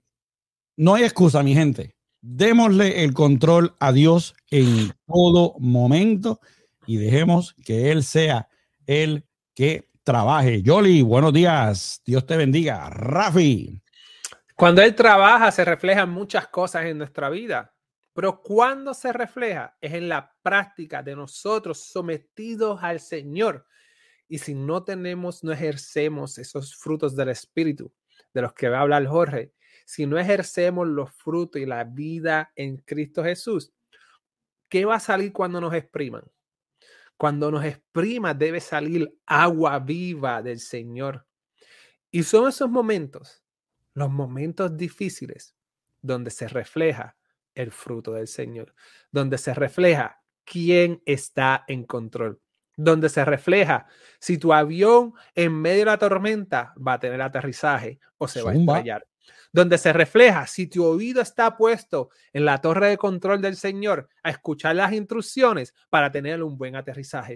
[0.75, 1.94] no hay excusa, mi gente.
[2.27, 6.39] Démosle el control a Dios en todo momento
[6.87, 8.49] y dejemos que Él sea
[8.87, 10.63] el que trabaje.
[10.63, 12.01] Yoli, buenos días.
[12.03, 12.89] Dios te bendiga.
[12.89, 13.79] Rafi.
[14.55, 17.75] Cuando Él trabaja, se reflejan muchas cosas en nuestra vida.
[18.11, 23.67] Pero cuando se refleja es en la práctica de nosotros sometidos al Señor.
[24.27, 27.93] Y si no tenemos, no ejercemos esos frutos del Espíritu
[28.33, 29.53] de los que va a hablar Jorge,
[29.85, 33.71] si no ejercemos los frutos y la vida en Cristo Jesús,
[34.67, 36.23] ¿qué va a salir cuando nos expriman?
[37.17, 41.25] Cuando nos exprima debe salir agua viva del Señor.
[42.11, 43.43] Y son esos momentos,
[43.93, 45.55] los momentos difíciles,
[46.01, 47.15] donde se refleja
[47.53, 48.73] el fruto del Señor,
[49.11, 52.41] donde se refleja quién está en control,
[52.75, 53.87] donde se refleja
[54.19, 58.51] si tu avión en medio de la tormenta va a tener aterrizaje o se va
[58.51, 59.07] a estrellar
[59.51, 64.09] donde se refleja si tu oído está puesto en la torre de control del Señor
[64.23, 67.35] a escuchar las instrucciones para tener un buen aterrizaje.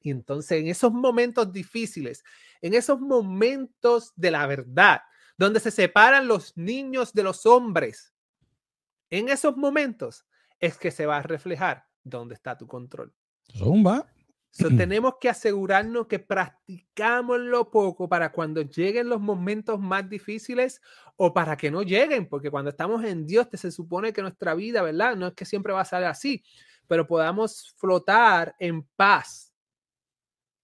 [0.00, 2.24] Y entonces en esos momentos difíciles,
[2.60, 5.02] en esos momentos de la verdad,
[5.36, 8.12] donde se separan los niños de los hombres,
[9.10, 10.26] en esos momentos
[10.60, 13.14] es que se va a reflejar dónde está tu control.
[13.56, 14.06] Zumba.
[14.66, 20.80] Tenemos que asegurarnos que practicamos lo poco para cuando lleguen los momentos más difíciles
[21.16, 24.82] o para que no lleguen, porque cuando estamos en Dios se supone que nuestra vida,
[24.82, 25.14] ¿verdad?
[25.14, 26.42] No es que siempre va a salir así,
[26.88, 29.52] pero podamos flotar en paz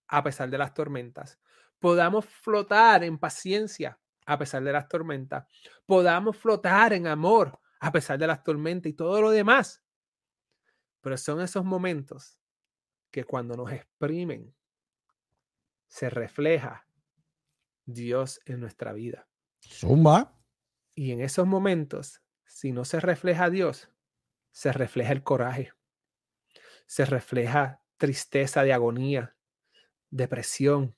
[0.09, 1.39] a pesar de las tormentas.
[1.79, 5.47] Podamos flotar en paciencia a pesar de las tormentas.
[5.87, 9.83] Podamos flotar en amor a pesar de las tormentas y todo lo demás.
[11.01, 12.39] Pero son esos momentos
[13.15, 14.53] que cuando nos exprimen,
[15.87, 16.89] se refleja
[17.87, 19.29] Dios en nuestra vida.
[19.63, 20.37] Zumba.
[20.97, 23.89] Y en esos momentos, si no se refleja Dios,
[24.51, 25.73] se refleja el coraje,
[26.87, 29.37] se refleja tristeza de agonía,
[30.11, 30.97] depresión,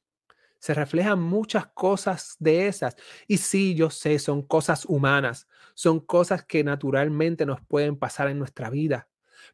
[0.59, 2.97] se reflejan muchas cosas de esas.
[3.29, 8.39] Y sí, yo sé, son cosas humanas, son cosas que naturalmente nos pueden pasar en
[8.39, 9.11] nuestra vida.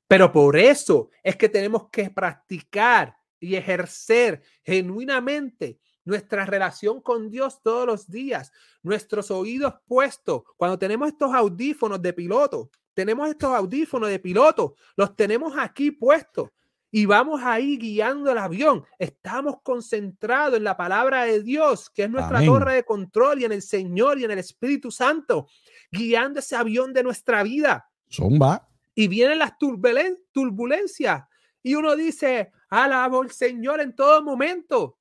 [0.07, 7.63] Pero por eso es que tenemos que practicar y ejercer genuinamente nuestra relación con Dios
[7.63, 8.53] todos los días,
[8.83, 10.43] nuestros oídos puestos.
[10.57, 16.51] Cuando tenemos estos audífonos de piloto, tenemos estos audífonos de piloto, los tenemos aquí puestos
[16.91, 18.85] y vamos ahí guiando el avión.
[18.99, 23.53] Estamos concentrados en la palabra de Dios, que es nuestra torre de control y en
[23.53, 25.47] el Señor y en el Espíritu Santo,
[25.91, 27.89] guiando ese avión de nuestra vida.
[28.11, 31.25] Zumba y vienen las turbulencias
[31.63, 34.99] y uno dice, alabo al Señor en todo momento.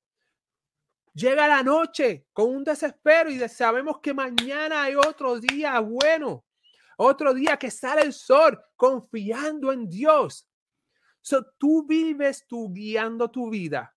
[1.14, 6.46] Llega la noche con un desespero y sabemos que mañana hay otro día bueno,
[6.98, 10.48] otro día que sale el sol confiando en Dios.
[11.20, 13.94] So, tú vives tú guiando tu vida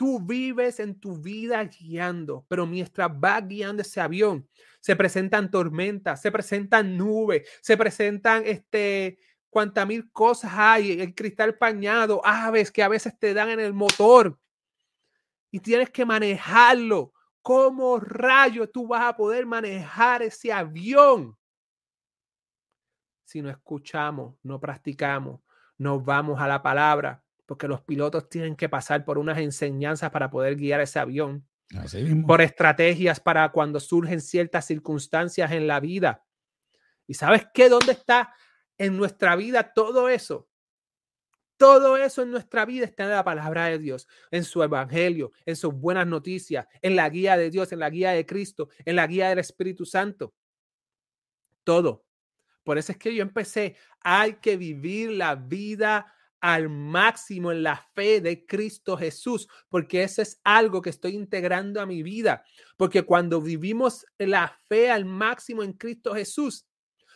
[0.00, 4.48] Tú vives en tu vida guiando, pero mientras vas guiando ese avión,
[4.80, 9.18] se presentan tormentas, se presentan nubes, se presentan este,
[9.50, 13.74] cuanta mil cosas hay, el cristal pañado, aves que a veces te dan en el
[13.74, 14.38] motor
[15.50, 21.36] y tienes que manejarlo ¿cómo rayo tú vas a poder manejar ese avión?
[23.24, 25.40] Si no escuchamos, no practicamos,
[25.78, 30.30] no vamos a la palabra, porque los pilotos tienen que pasar por unas enseñanzas para
[30.30, 31.44] poder guiar ese avión,
[32.24, 36.24] por estrategias para cuando surgen ciertas circunstancias en la vida.
[37.08, 37.68] ¿Y sabes qué?
[37.68, 38.32] ¿Dónde está
[38.78, 40.48] en nuestra vida todo eso?
[41.56, 45.56] Todo eso en nuestra vida está en la palabra de Dios, en su evangelio, en
[45.56, 49.08] sus buenas noticias, en la guía de Dios, en la guía de Cristo, en la
[49.08, 50.36] guía del Espíritu Santo.
[51.64, 52.04] Todo.
[52.62, 57.76] Por eso es que yo empecé, hay que vivir la vida al máximo en la
[57.94, 62.44] fe de Cristo Jesús, porque eso es algo que estoy integrando a mi vida,
[62.76, 66.66] porque cuando vivimos la fe al máximo en Cristo Jesús,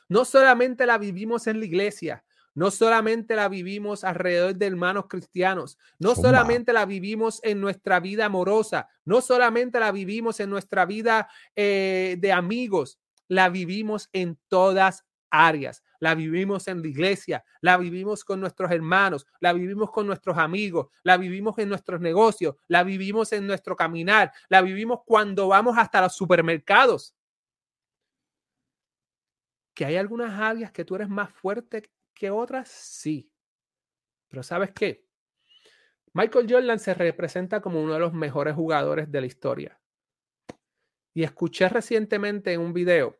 [0.08, 5.76] no solamente la vivimos en la iglesia, no solamente la vivimos alrededor de hermanos cristianos,
[5.98, 11.28] no solamente la vivimos en nuestra vida amorosa, no solamente la vivimos en nuestra vida
[11.56, 15.82] eh, de amigos, la vivimos en todas áreas.
[16.00, 20.88] La vivimos en la iglesia, la vivimos con nuestros hermanos, la vivimos con nuestros amigos,
[21.02, 26.00] la vivimos en nuestros negocios, la vivimos en nuestro caminar, la vivimos cuando vamos hasta
[26.00, 27.14] los supermercados.
[29.74, 33.30] Que hay algunas áreas que tú eres más fuerte que otras, sí.
[34.28, 35.04] Pero ¿sabes qué?
[36.12, 39.80] Michael Jordan se representa como uno de los mejores jugadores de la historia.
[41.12, 43.18] Y escuché recientemente en un video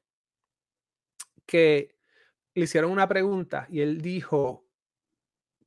[1.47, 1.94] que
[2.55, 4.67] le hicieron una pregunta y él dijo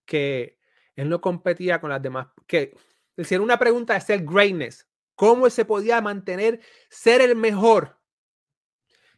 [0.05, 0.57] que
[0.95, 2.75] él no competía con las demás, que
[3.15, 7.99] le hicieron una pregunta de ser greatness, cómo se podía mantener ser el mejor.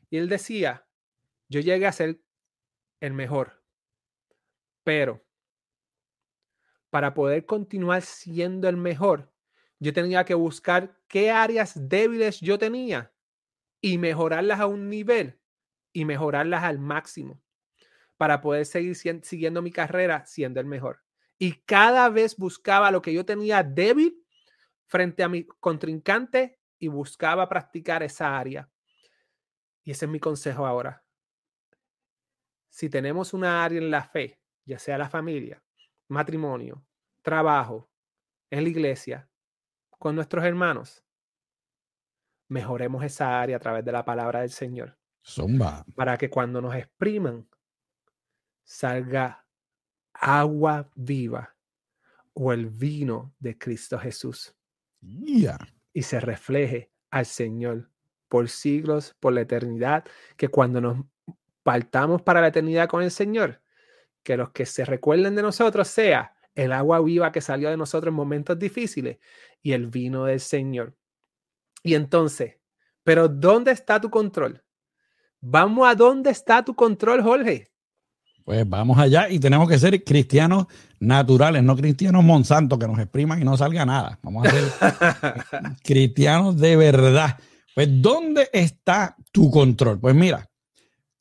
[0.10, 0.88] Y él decía,
[1.48, 2.22] yo llegué a ser
[3.00, 3.64] el mejor,
[4.84, 5.24] pero
[6.90, 9.32] para poder continuar siendo el mejor,
[9.80, 13.14] yo tenía que buscar qué áreas débiles yo tenía
[13.80, 15.40] y mejorarlas a un nivel
[15.94, 17.42] y mejorarlas al máximo
[18.20, 21.00] para poder seguir siguiendo mi carrera siendo el mejor.
[21.38, 24.26] Y cada vez buscaba lo que yo tenía débil
[24.88, 28.70] frente a mi contrincante y buscaba practicar esa área.
[29.86, 31.02] Y ese es mi consejo ahora.
[32.68, 35.64] Si tenemos una área en la fe ya sea la familia,
[36.10, 36.86] matrimonio,
[37.22, 37.90] trabajo,
[38.50, 39.30] en la iglesia,
[39.98, 41.06] con nuestros hermanos,
[42.50, 44.98] mejoremos esa área a través de la palabra del Señor.
[45.26, 45.86] Zumba.
[45.96, 47.49] Para que cuando nos expriman,
[48.70, 49.48] salga
[50.14, 51.56] agua viva
[52.34, 54.56] o el vino de Cristo Jesús.
[55.92, 57.90] Y se refleje al Señor
[58.28, 60.06] por siglos, por la eternidad,
[60.38, 61.04] que cuando nos
[61.64, 63.64] partamos para la eternidad con el Señor,
[64.22, 68.12] que los que se recuerden de nosotros sea el agua viva que salió de nosotros
[68.12, 69.18] en momentos difíciles
[69.64, 70.96] y el vino del Señor.
[71.82, 72.58] Y entonces,
[73.04, 74.64] pero ¿dónde está tu control?
[75.42, 77.72] Vamos a dónde está tu control, Jorge.
[78.50, 80.66] Pues vamos allá y tenemos que ser cristianos
[81.00, 84.18] naturales, no cristianos Monsanto que nos expriman y no salga nada.
[84.24, 87.38] Vamos a ser cristianos de verdad.
[87.76, 90.00] Pues ¿dónde está tu control?
[90.00, 90.50] Pues mira,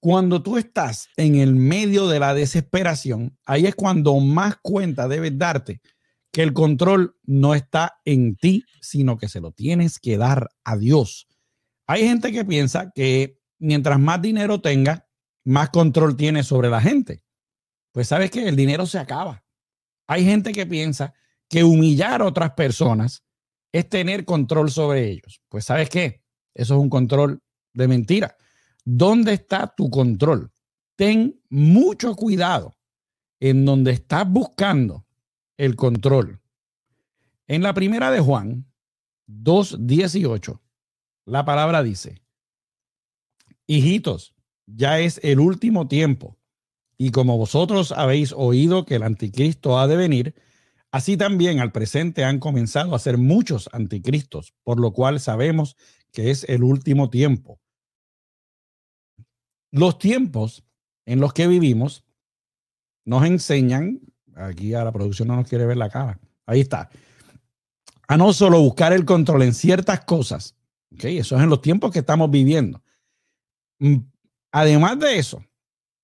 [0.00, 5.36] cuando tú estás en el medio de la desesperación, ahí es cuando más cuenta debes
[5.36, 5.82] darte
[6.32, 10.78] que el control no está en ti, sino que se lo tienes que dar a
[10.78, 11.28] Dios.
[11.86, 15.07] Hay gente que piensa que mientras más dinero tenga,
[15.48, 17.22] más control tiene sobre la gente.
[17.92, 19.42] Pues sabes que el dinero se acaba.
[20.06, 21.14] Hay gente que piensa
[21.48, 23.24] que humillar a otras personas
[23.72, 25.40] es tener control sobre ellos.
[25.48, 28.36] Pues sabes qué, eso es un control de mentira.
[28.84, 30.52] ¿Dónde está tu control?
[30.96, 32.76] Ten mucho cuidado
[33.40, 35.06] en donde estás buscando
[35.56, 36.42] el control.
[37.46, 38.66] En la primera de Juan
[39.26, 40.60] 2.18,
[41.24, 42.20] la palabra dice,
[43.66, 44.34] hijitos,
[44.76, 46.36] ya es el último tiempo,
[46.96, 50.34] y como vosotros habéis oído que el anticristo ha de venir,
[50.90, 55.76] así también al presente han comenzado a ser muchos anticristos, por lo cual sabemos
[56.12, 57.60] que es el último tiempo
[59.70, 60.64] los tiempos
[61.06, 62.04] en los que vivimos
[63.04, 64.00] nos enseñan,
[64.34, 66.90] aquí a la producción no nos quiere ver la cara, ahí está,
[68.06, 70.56] a no solo buscar el control en ciertas cosas.
[70.90, 72.82] Eso es en los tiempos que estamos viviendo.
[74.52, 75.44] Además de eso,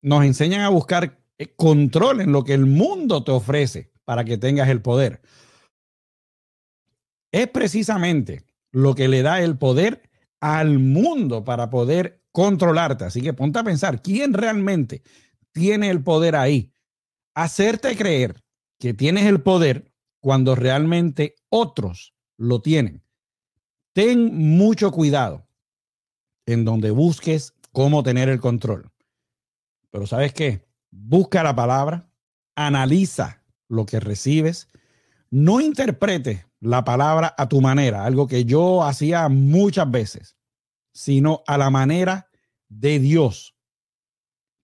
[0.03, 4.39] nos enseñan a buscar eh, control en lo que el mundo te ofrece para que
[4.39, 5.23] tengas el poder.
[7.33, 10.03] Es precisamente lo que le da el poder
[10.41, 13.05] al mundo para poder controlarte.
[13.05, 15.03] Así que ponte a pensar, ¿quién realmente
[15.53, 16.73] tiene el poder ahí?
[17.35, 18.43] Hacerte creer
[18.79, 19.91] que tienes el poder
[20.21, 23.03] cuando realmente otros lo tienen.
[23.95, 25.47] ten mucho cuidado
[26.47, 28.91] en donde busques cómo tener el control.
[29.91, 30.67] Pero ¿sabes qué?
[30.91, 32.09] Busca la palabra,
[32.55, 34.69] analiza lo que recibes,
[35.29, 40.37] no interprete la palabra a tu manera, algo que yo hacía muchas veces,
[40.93, 42.31] sino a la manera
[42.69, 43.57] de Dios.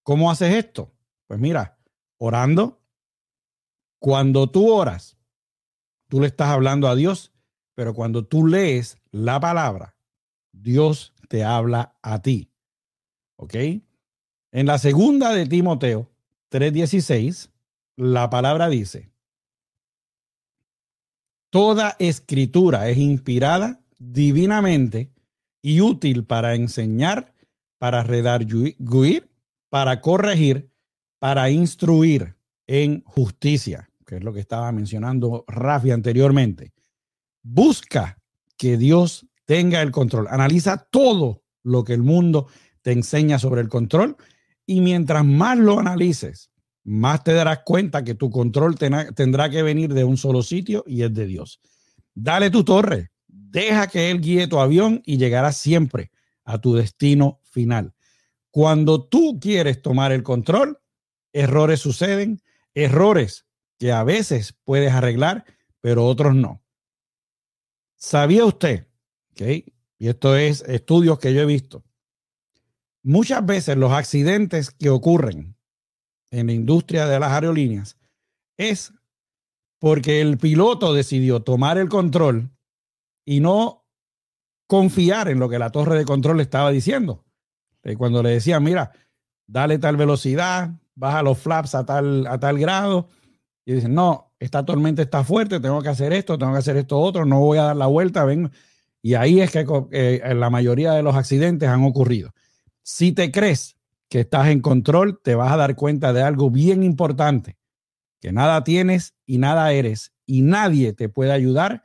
[0.04, 0.94] ¿Cómo haces esto?
[1.26, 1.78] Pues mira,
[2.16, 2.80] orando.
[3.98, 5.18] Cuando tú oras,
[6.08, 7.32] tú le estás hablando a Dios,
[7.74, 9.96] pero cuando tú lees la palabra,
[10.52, 12.49] Dios te habla a ti.
[13.42, 13.54] ¿Ok?
[14.52, 16.10] En la segunda de Timoteo
[16.50, 17.48] 3:16,
[17.96, 19.10] la palabra dice,
[21.48, 25.10] toda escritura es inspirada divinamente
[25.62, 27.32] y útil para enseñar,
[27.78, 29.30] para redarguir,
[29.70, 30.70] para corregir,
[31.18, 32.36] para instruir
[32.66, 36.74] en justicia, que es lo que estaba mencionando Rafi anteriormente.
[37.42, 38.18] Busca
[38.58, 40.28] que Dios tenga el control.
[40.28, 42.48] Analiza todo lo que el mundo
[42.82, 44.16] te enseña sobre el control
[44.66, 46.50] y mientras más lo analices,
[46.84, 51.02] más te darás cuenta que tu control tendrá que venir de un solo sitio y
[51.02, 51.60] es de Dios.
[52.14, 56.10] Dale tu torre, deja que Él guíe tu avión y llegarás siempre
[56.44, 57.94] a tu destino final.
[58.50, 60.78] Cuando tú quieres tomar el control,
[61.32, 62.42] errores suceden,
[62.74, 63.46] errores
[63.78, 65.44] que a veces puedes arreglar,
[65.80, 66.62] pero otros no.
[67.96, 68.90] ¿Sabía usted
[69.98, 71.84] y esto es estudios que yo he visto.
[73.02, 75.56] Muchas veces los accidentes que ocurren
[76.30, 77.96] en la industria de las aerolíneas
[78.58, 78.92] es
[79.78, 82.50] porque el piloto decidió tomar el control
[83.24, 83.86] y no
[84.66, 87.24] confiar en lo que la torre de control estaba diciendo.
[87.82, 88.92] Eh, cuando le decía, mira,
[89.46, 93.08] dale tal velocidad, baja los flaps a tal, a tal grado,
[93.64, 96.98] y dicen, no, esta tormenta está fuerte, tengo que hacer esto, tengo que hacer esto
[96.98, 98.50] otro, no voy a dar la vuelta, ven,
[99.02, 102.32] y ahí es que eh, la mayoría de los accidentes han ocurrido.
[102.82, 103.76] Si te crees
[104.08, 107.56] que estás en control, te vas a dar cuenta de algo bien importante,
[108.20, 111.82] que nada tienes y nada eres, y nadie te puede ayudar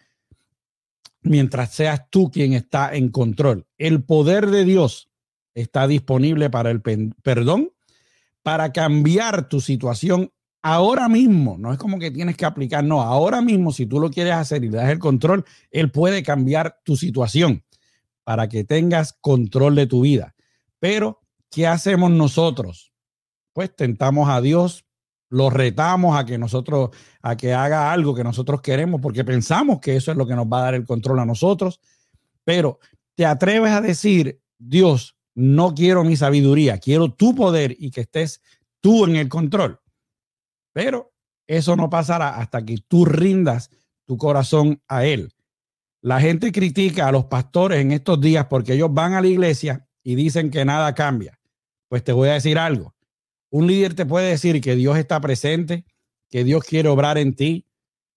[1.21, 3.67] mientras seas tú quien está en control.
[3.77, 5.09] El poder de Dios
[5.53, 7.71] está disponible para el perdón,
[8.43, 10.31] para cambiar tu situación
[10.61, 14.09] ahora mismo, no es como que tienes que aplicar, no, ahora mismo si tú lo
[14.09, 17.63] quieres hacer y le das el control, él puede cambiar tu situación
[18.23, 20.34] para que tengas control de tu vida.
[20.79, 22.93] Pero, ¿qué hacemos nosotros?
[23.53, 24.85] Pues tentamos a Dios,
[25.29, 29.95] lo retamos a que nosotros, a que haga algo que nosotros queremos, porque pensamos que
[29.95, 31.79] eso es lo que nos va a dar el control a nosotros.
[32.43, 32.79] Pero
[33.15, 38.41] te atreves a decir, Dios, no quiero mi sabiduría, quiero tu poder y que estés
[38.79, 39.79] tú en el control.
[40.73, 41.13] Pero
[41.47, 43.69] eso no pasará hasta que tú rindas
[44.05, 45.33] tu corazón a Él.
[46.01, 49.87] La gente critica a los pastores en estos días porque ellos van a la iglesia
[50.05, 51.37] y dicen que nada cambia.
[51.89, 52.95] Pues te voy a decir algo.
[53.49, 55.83] Un líder te puede decir que Dios está presente,
[56.29, 57.65] que Dios quiere obrar en ti,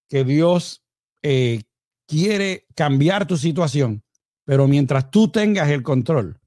[0.06, 0.84] que Dios
[1.22, 1.62] eh,
[2.06, 4.04] quiere cambiar tu situación,
[4.44, 6.38] pero mientras tú tengas el control,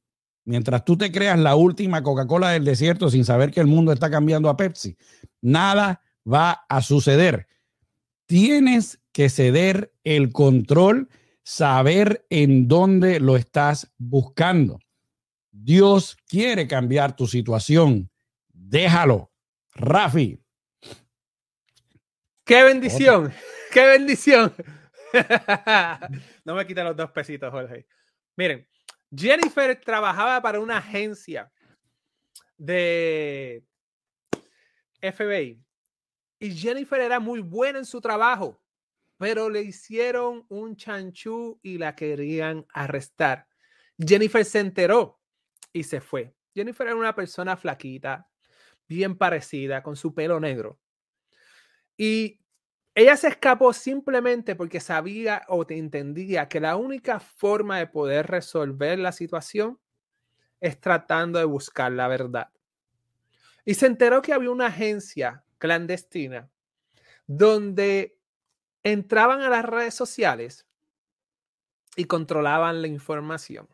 [0.46, 4.12] mientras tú te creas la última Coca-Cola del desierto sin saber que el mundo está
[4.12, 4.96] cambiando a Pepsi,
[5.42, 7.48] nada va a suceder.
[8.28, 11.10] Tienes que ceder el control,
[11.44, 14.80] saber en dónde lo estás buscando.
[15.52, 18.10] Dios quiere cambiar tu situación.
[18.48, 19.32] Déjalo.
[19.74, 20.42] Rafi.
[22.46, 23.34] Qué bendición.
[23.72, 24.54] Qué bendición.
[26.46, 27.86] no me quita los dos pesitos, Jorge.
[28.36, 28.68] Miren,
[29.16, 31.52] Jennifer trabajaba para una agencia
[32.58, 33.64] de
[35.02, 35.64] FBI.
[36.40, 38.62] Y Jennifer era muy buena en su trabajo,
[39.18, 43.48] pero le hicieron un chanchú y la querían arrestar.
[43.98, 45.21] Jennifer se enteró
[45.74, 46.36] y se fue.
[46.54, 48.30] Jennifer era una persona flaquita,
[48.88, 50.80] bien parecida, con su pelo negro.
[51.98, 52.42] Y
[52.94, 59.00] ella se escapó simplemente porque sabía o entendía que la única forma de poder resolver
[59.00, 59.80] la situación
[60.60, 62.50] es tratando de buscar la verdad.
[63.64, 66.50] Y se enteró que había una agencia clandestina
[67.28, 68.18] donde
[68.84, 70.68] entraban a las redes sociales
[71.96, 73.70] y controlaban la información.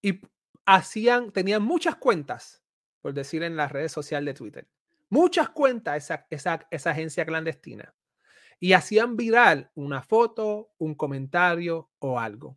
[0.00, 0.20] Y
[0.66, 2.62] hacían, tenían muchas cuentas,
[3.00, 4.68] por decir en las redes sociales de Twitter,
[5.08, 7.94] muchas cuentas esa, esa, esa agencia clandestina.
[8.58, 12.56] Y hacían viral una foto, un comentario o algo.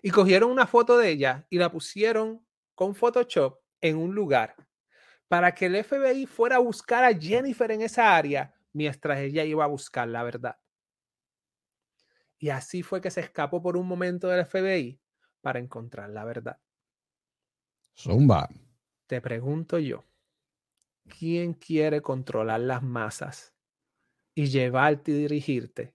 [0.00, 2.46] Y cogieron una foto de ella y la pusieron
[2.76, 4.54] con Photoshop en un lugar
[5.26, 9.64] para que el FBI fuera a buscar a Jennifer en esa área mientras ella iba
[9.64, 10.56] a buscar la verdad.
[12.38, 15.00] Y así fue que se escapó por un momento del FBI
[15.40, 16.58] para encontrar la verdad.
[18.02, 18.48] Zumba.
[19.06, 20.04] Te pregunto yo,
[21.18, 23.54] ¿quién quiere controlar las masas
[24.34, 25.94] y llevarte y dirigirte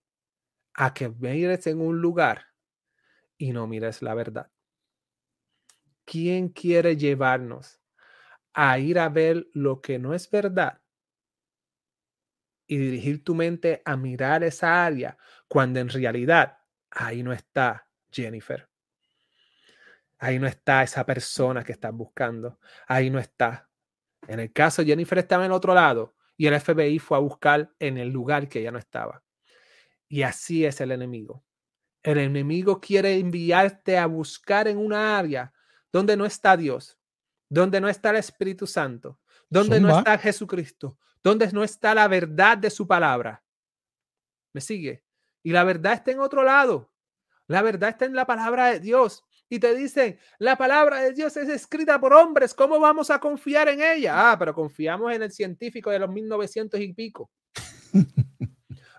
[0.74, 2.46] a que mires en un lugar
[3.38, 4.50] y no mires la verdad?
[6.06, 7.78] ¿Quién quiere llevarnos
[8.54, 10.82] a ir a ver lo que no es verdad
[12.66, 15.16] y dirigir tu mente a mirar esa área
[15.48, 16.58] cuando en realidad
[16.90, 18.68] ahí no está Jennifer?
[20.18, 22.58] Ahí no está esa persona que estás buscando.
[22.86, 23.68] Ahí no está.
[24.26, 27.72] En el caso, Jennifer estaba en el otro lado y el FBI fue a buscar
[27.78, 29.22] en el lugar que ella no estaba.
[30.08, 31.44] Y así es el enemigo.
[32.02, 35.52] El enemigo quiere enviarte a buscar en una área
[35.92, 36.98] donde no está Dios,
[37.48, 42.58] donde no está el Espíritu Santo, donde no está Jesucristo, donde no está la verdad
[42.58, 43.42] de su palabra.
[44.52, 45.04] ¿Me sigue?
[45.42, 46.92] Y la verdad está en otro lado.
[47.46, 49.24] La verdad está en la palabra de Dios.
[49.48, 53.68] Y te dicen, la palabra de Dios es escrita por hombres, ¿cómo vamos a confiar
[53.68, 54.32] en ella?
[54.32, 57.30] Ah, pero confiamos en el científico de los 1900 y pico.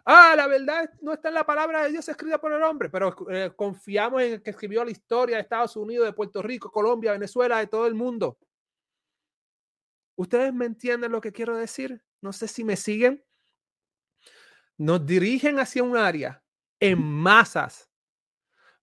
[0.08, 3.16] Ah, la verdad no está en la palabra de Dios escrita por el hombre, pero
[3.28, 7.14] eh, confiamos en el que escribió la historia de Estados Unidos, de Puerto Rico, Colombia,
[7.14, 8.38] Venezuela, de todo el mundo.
[10.16, 12.04] ¿Ustedes me entienden lo que quiero decir?
[12.22, 13.26] No sé si me siguen.
[14.78, 16.44] Nos dirigen hacia un área
[16.80, 17.90] en masas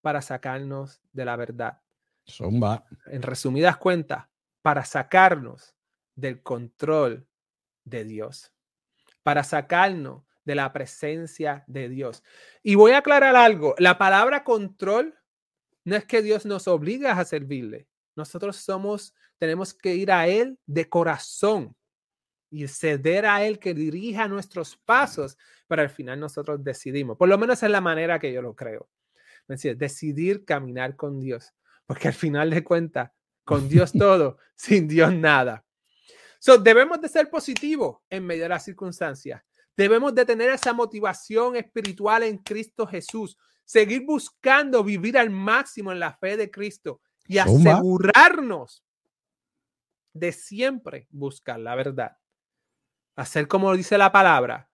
[0.02, 1.80] para sacarnos de la verdad.
[2.28, 2.84] Zumba.
[3.06, 4.26] En resumidas cuentas,
[4.60, 5.74] para sacarnos
[6.14, 7.26] del control
[7.84, 8.52] de Dios,
[9.22, 12.22] para sacarnos de la presencia de Dios.
[12.62, 15.18] Y voy a aclarar algo, la palabra control
[15.84, 17.88] no es que Dios nos obliga a servirle.
[18.14, 21.74] Nosotros somos, tenemos que ir a Él de corazón
[22.50, 27.16] y ceder a Él que dirija nuestros pasos, pero al final nosotros decidimos.
[27.16, 28.88] Por lo menos es la manera que yo lo creo.
[29.46, 31.52] Decidir caminar con Dios,
[31.86, 33.10] porque al final de cuentas,
[33.44, 35.64] con Dios todo, sin Dios nada.
[36.38, 39.42] So, debemos de ser positivos en medio de las circunstancias.
[39.76, 46.00] Debemos de tener esa motivación espiritual en Cristo Jesús, seguir buscando vivir al máximo en
[46.00, 48.84] la fe de Cristo y asegurarnos
[50.12, 52.16] de siempre buscar la verdad.
[53.16, 54.68] Hacer como dice la palabra,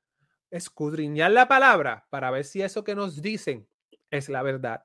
[0.51, 3.69] escudriñar la palabra para ver si eso que nos dicen
[4.11, 4.85] es la verdad.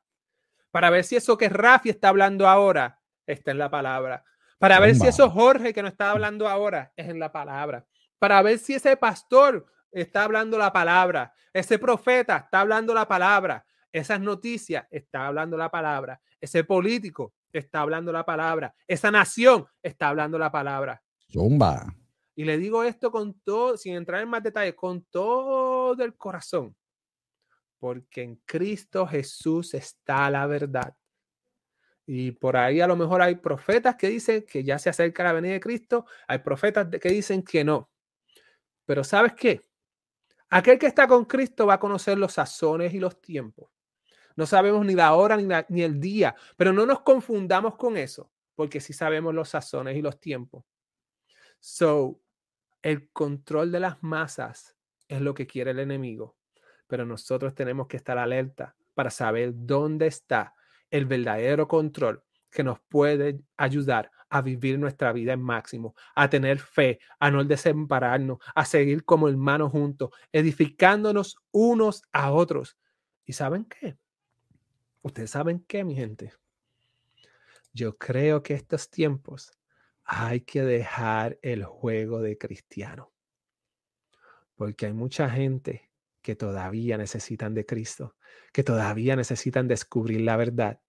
[0.72, 4.24] Para ver si eso que Rafi está hablando ahora está en la palabra.
[4.58, 7.86] Para ver si eso Jorge que nos está hablando ahora es en la palabra.
[8.18, 11.34] Para ver si ese pastor está hablando la palabra.
[11.52, 13.66] Ese profeta está hablando la palabra.
[13.92, 16.20] Esas noticias está hablando la palabra.
[16.40, 18.74] Ese político está hablando la palabra.
[18.88, 21.02] Esa nación está hablando la palabra.
[21.32, 21.94] Zumba.
[22.36, 26.76] Y le digo esto con todo, sin entrar en más detalles, con todo el corazón.
[27.84, 30.96] Porque en Cristo Jesús está la verdad.
[32.06, 35.34] Y por ahí a lo mejor hay profetas que dicen que ya se acerca la
[35.34, 36.06] venida de Cristo.
[36.30, 37.92] Hay profetas que dicen que no.
[38.86, 39.60] Pero ¿sabes qué?
[40.50, 43.70] Aquel que está con Cristo va a conocer los sazones y los tiempos.
[44.38, 48.80] No sabemos ni la hora ni, el día, pero no nos confundamos con eso, porque
[48.80, 50.64] sí sabemos los sazones y los tiempos.
[51.60, 52.22] So,
[52.82, 54.78] el control de las masas
[55.10, 56.38] es lo que quiere el enemigo,
[56.88, 60.54] pero nosotros tenemos que estar alerta para saber dónde está
[60.92, 66.60] el verdadero control que nos puede ayudar a vivir nuestra vida en máximo, a tener
[66.60, 72.78] fe, a no desempararnos, a seguir como hermanos juntos, edificándonos unos a otros.
[73.26, 73.98] ¿Y saben qué?
[75.02, 76.34] Ustedes saben qué, mi gente.
[77.74, 79.52] Yo creo que estos tiempos
[80.04, 83.12] hay que dejar el juego de cristiano.
[84.56, 85.92] Porque hay mucha gente
[86.24, 88.16] que todavía necesitan de Cristo,
[88.52, 90.80] que todavía necesitan descubrir la verdad.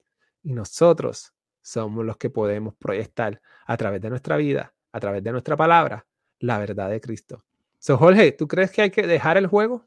[0.42, 5.32] Y nosotros somos los que podemos proyectar a través de nuestra vida, a través de
[5.32, 6.06] nuestra palabra,
[6.38, 7.44] la verdad de Cristo.
[7.78, 9.84] So, Jorge, ¿tú crees que hay que dejar el juego?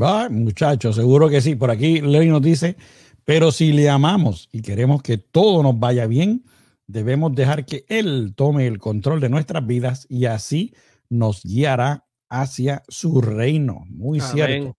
[0.00, 1.54] Va, muchachos, seguro que sí.
[1.54, 2.76] Por aquí Levi nos dice,
[3.24, 6.44] pero si le amamos y queremos que todo nos vaya bien,
[6.86, 10.74] debemos dejar que Él tome el control de nuestras vidas y así
[11.08, 13.84] nos guiará hacia su reino.
[13.88, 14.77] Muy cierto.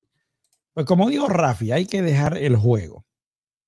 [0.79, 3.05] Pues como dijo Rafi, hay que dejar el juego,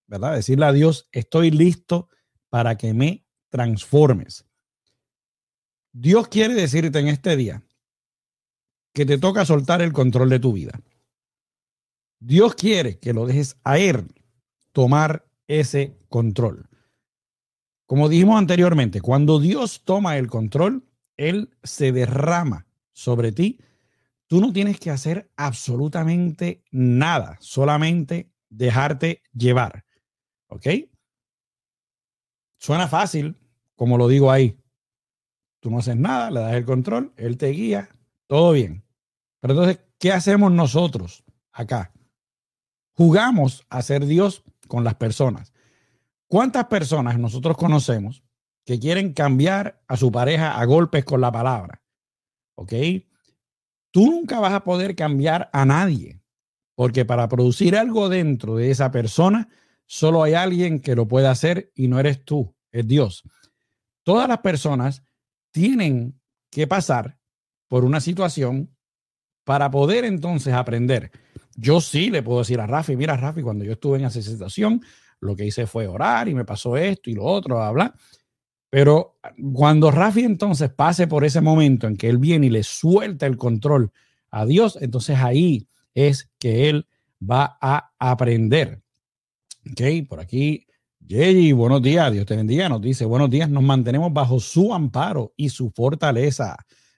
[0.07, 0.33] ¿verdad?
[0.33, 2.07] Decirle a Dios, estoy listo
[2.47, 4.45] para que me transformes.
[5.91, 7.65] Dios quiere decirte en este día
[8.93, 10.79] que te toca soltar el control de tu vida.
[12.21, 14.07] Dios quiere que lo dejes a Él
[14.71, 16.69] tomar ese control.
[17.87, 20.87] Como dijimos anteriormente, cuando Dios toma el control,
[21.17, 23.59] Él se derrama sobre ti.
[24.31, 29.83] Tú no tienes que hacer absolutamente nada, solamente dejarte llevar.
[30.47, 30.67] ¿Ok?
[32.57, 33.35] Suena fácil,
[33.75, 34.57] como lo digo ahí.
[35.59, 37.89] Tú no haces nada, le das el control, él te guía,
[38.27, 38.85] todo bien.
[39.41, 41.91] Pero entonces, ¿qué hacemos nosotros acá?
[42.93, 45.51] Jugamos a ser Dios con las personas.
[46.29, 48.23] ¿Cuántas personas nosotros conocemos
[48.63, 51.83] que quieren cambiar a su pareja a golpes con la palabra?
[52.55, 52.71] ¿Ok?
[53.91, 56.21] Tú nunca vas a poder cambiar a nadie,
[56.75, 59.49] porque para producir algo dentro de esa persona,
[59.85, 63.23] solo hay alguien que lo puede hacer y no eres tú, es Dios.
[64.03, 65.03] Todas las personas
[65.51, 66.19] tienen
[66.49, 67.17] que pasar
[67.67, 68.75] por una situación
[69.43, 71.11] para poder entonces aprender.
[71.55, 74.81] Yo sí le puedo decir a Rafi, mira Rafi, cuando yo estuve en esa situación,
[75.19, 77.93] lo que hice fue orar y me pasó esto y lo otro, hablar.
[78.71, 79.19] Pero
[79.53, 83.35] cuando Rafi entonces pase por ese momento en que él viene y le suelta el
[83.35, 83.91] control
[84.31, 86.87] a Dios, entonces ahí es que él
[87.21, 88.81] va a aprender.
[89.69, 90.65] Ok, por aquí,
[90.99, 95.33] Yeji, buenos días, Dios te bendiga, nos dice, buenos días, nos mantenemos bajo su amparo
[95.35, 96.55] y su fortaleza.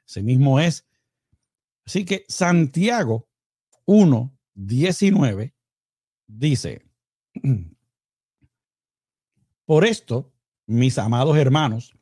[0.08, 0.86] Ese mismo es.
[1.88, 3.28] Así que Santiago
[3.86, 5.56] 1, 19
[6.28, 6.86] dice,
[9.66, 10.33] por esto,
[10.66, 11.94] mis amados hermanos,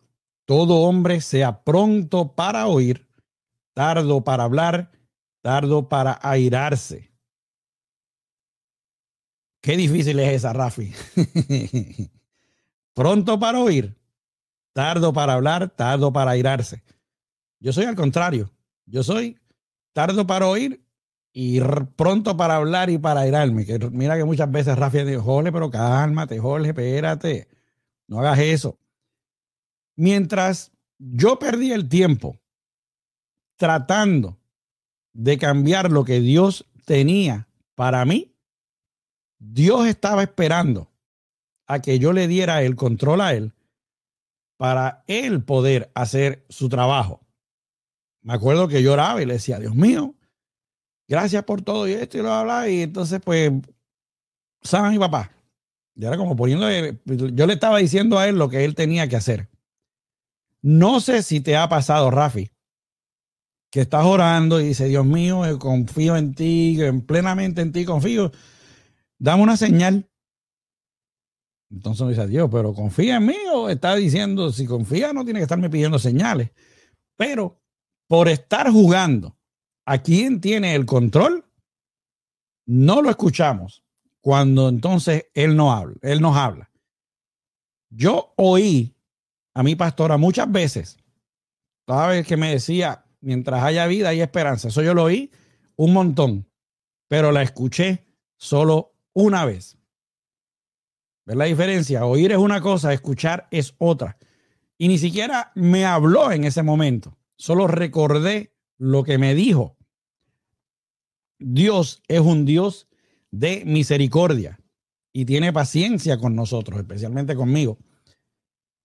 [0.45, 3.07] todo hombre sea pronto para oír,
[3.74, 4.91] tardo para hablar,
[5.41, 7.12] tardo para airarse.
[9.62, 10.93] Qué difícil es esa, Rafi.
[12.93, 13.95] pronto para oír,
[14.74, 16.84] tardo para hablar, tardo para airarse.
[17.59, 18.51] Yo soy al contrario.
[18.86, 19.39] Yo soy
[19.93, 20.84] tardo para oír
[21.32, 21.62] y
[21.95, 23.66] pronto para hablar y para airarme.
[23.66, 27.47] Que mira que muchas veces Rafi dice, Jorge, pero cálmate, Jorge, espérate.
[28.12, 28.78] No hagas eso.
[29.95, 32.41] Mientras yo perdí el tiempo
[33.55, 34.38] tratando
[35.14, 38.36] de cambiar lo que Dios tenía para mí,
[39.39, 40.91] Dios estaba esperando
[41.68, 43.53] a que yo le diera el control a Él
[44.57, 47.26] para Él poder hacer su trabajo.
[48.24, 50.16] Me acuerdo que lloraba y le decía, Dios mío,
[51.07, 52.68] gracias por todo y esto y lo habla.
[52.68, 53.53] Y entonces, pues,
[54.62, 55.32] sabe mi papá,
[55.96, 56.70] y era como poniendo,
[57.06, 59.50] yo le estaba diciendo a él lo que él tenía que hacer.
[60.62, 62.52] No sé si te ha pasado, Rafi,
[63.72, 67.86] que estás orando y dice, Dios mío, eh, confío en ti, en plenamente en ti
[67.86, 68.32] confío.
[69.18, 70.10] Dame una señal.
[71.72, 75.39] Entonces me dice, Dios, pero confía en mí o está diciendo, si confía no tiene
[75.39, 76.52] que estarme pidiendo señales.
[77.16, 77.62] Pero
[78.08, 79.38] por estar jugando
[79.86, 81.46] a quien tiene el control,
[82.66, 83.84] no lo escuchamos
[84.22, 86.70] cuando entonces él no habla, él nos habla.
[87.90, 88.96] Yo oí
[89.54, 90.98] a mi pastora muchas veces,
[91.86, 94.70] cada vez que me decía, mientras haya vida hay esperanza.
[94.70, 95.32] Eso yo lo oí
[95.76, 96.48] un montón,
[97.08, 98.06] pero la escuché
[98.38, 99.78] solo una vez.
[101.26, 102.06] ¿Ves la diferencia?
[102.06, 104.18] Oír es una cosa, escuchar es otra.
[104.78, 109.78] Y ni siquiera me habló en ese momento, solo recordé lo que me dijo.
[111.38, 112.88] Dios es un Dios
[113.32, 114.60] de misericordia
[115.14, 117.78] y tiene paciencia con nosotros, especialmente conmigo.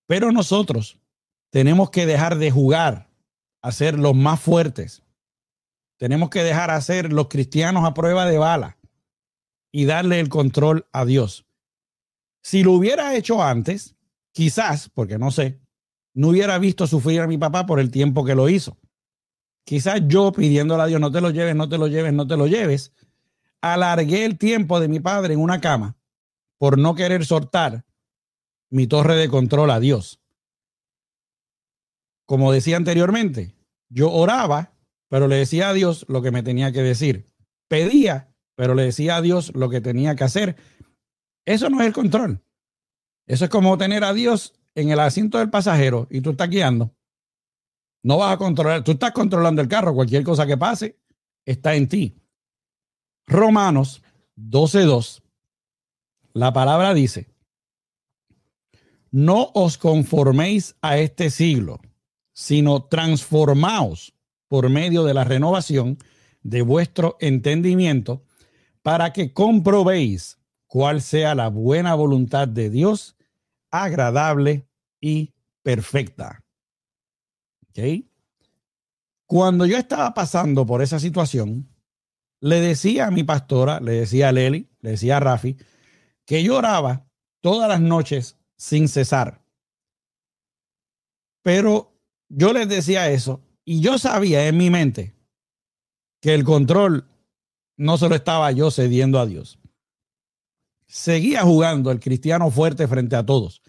[0.07, 0.99] Pero nosotros
[1.51, 3.09] tenemos que dejar de jugar
[3.62, 5.03] a ser los más fuertes.
[5.99, 8.78] Tenemos que dejar a ser los cristianos a prueba de bala
[9.72, 11.47] y darle el control a Dios.
[12.42, 13.97] Si lo hubiera hecho antes,
[14.32, 15.61] quizás, porque no sé,
[16.14, 18.78] no hubiera visto sufrir a mi papá por el tiempo que lo hizo.
[19.64, 22.36] Quizás yo pidiéndole a Dios, no te lo lleves, no te lo lleves, no te
[22.36, 22.92] lo lleves,
[23.72, 25.96] alargué el tiempo de mi padre en una cama
[26.58, 27.84] por no querer soltar
[28.70, 30.20] mi torre de control a Dios.
[32.26, 33.54] Como decía anteriormente,
[33.88, 34.72] yo oraba,
[35.08, 37.26] pero le decía a Dios lo que me tenía que decir.
[37.68, 40.56] Pedía, pero le decía a Dios lo que tenía que hacer.
[41.44, 42.42] Eso no es el control.
[43.26, 46.94] Eso es como tener a Dios en el asiento del pasajero y tú estás guiando.
[48.02, 50.98] No vas a controlar, tú estás controlando el carro, cualquier cosa que pase
[51.44, 52.16] está en ti.
[53.26, 54.02] Romanos
[54.36, 55.22] 12.2,
[56.32, 57.34] la palabra dice,
[59.10, 61.80] no os conforméis a este siglo,
[62.32, 64.14] sino transformaos
[64.46, 65.98] por medio de la renovación
[66.42, 68.24] de vuestro entendimiento
[68.82, 73.16] para que comprobéis cuál sea la buena voluntad de Dios,
[73.70, 74.68] agradable
[75.00, 76.44] y perfecta.
[79.26, 81.68] Cuando yo estaba pasando por esa situación,
[82.41, 85.57] le decía a mi pastora, le decía a Leli, le decía a Rafi,
[86.24, 87.09] que lloraba
[87.41, 89.43] todas las noches sin cesar.
[91.43, 91.93] Pero
[92.28, 95.14] yo les decía eso y yo sabía en mi mente
[96.20, 97.09] que el control
[97.76, 99.59] no se lo estaba yo cediendo a Dios.
[100.89, 103.61] seguía jugando el cristiano fuerte frente a todos.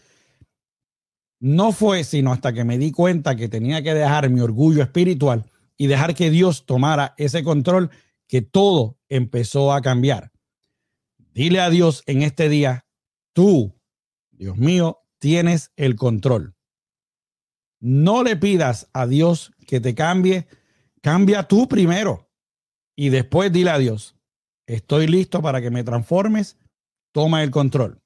[1.39, 5.49] No fue sino hasta que me di cuenta que tenía que dejar mi orgullo espiritual
[5.77, 7.89] y dejar que Dios tomara ese control
[8.27, 10.31] que todo empezó a cambiar.
[11.33, 12.85] Dile a Dios en este día,
[13.33, 13.79] tú,
[14.31, 16.55] Dios mío, tienes el control.
[17.79, 20.47] No le pidas a Dios que te cambie,
[21.01, 22.29] cambia tú primero
[22.95, 24.15] y después dile a Dios,
[24.65, 26.57] estoy listo para que me transformes,
[27.11, 28.01] toma el control.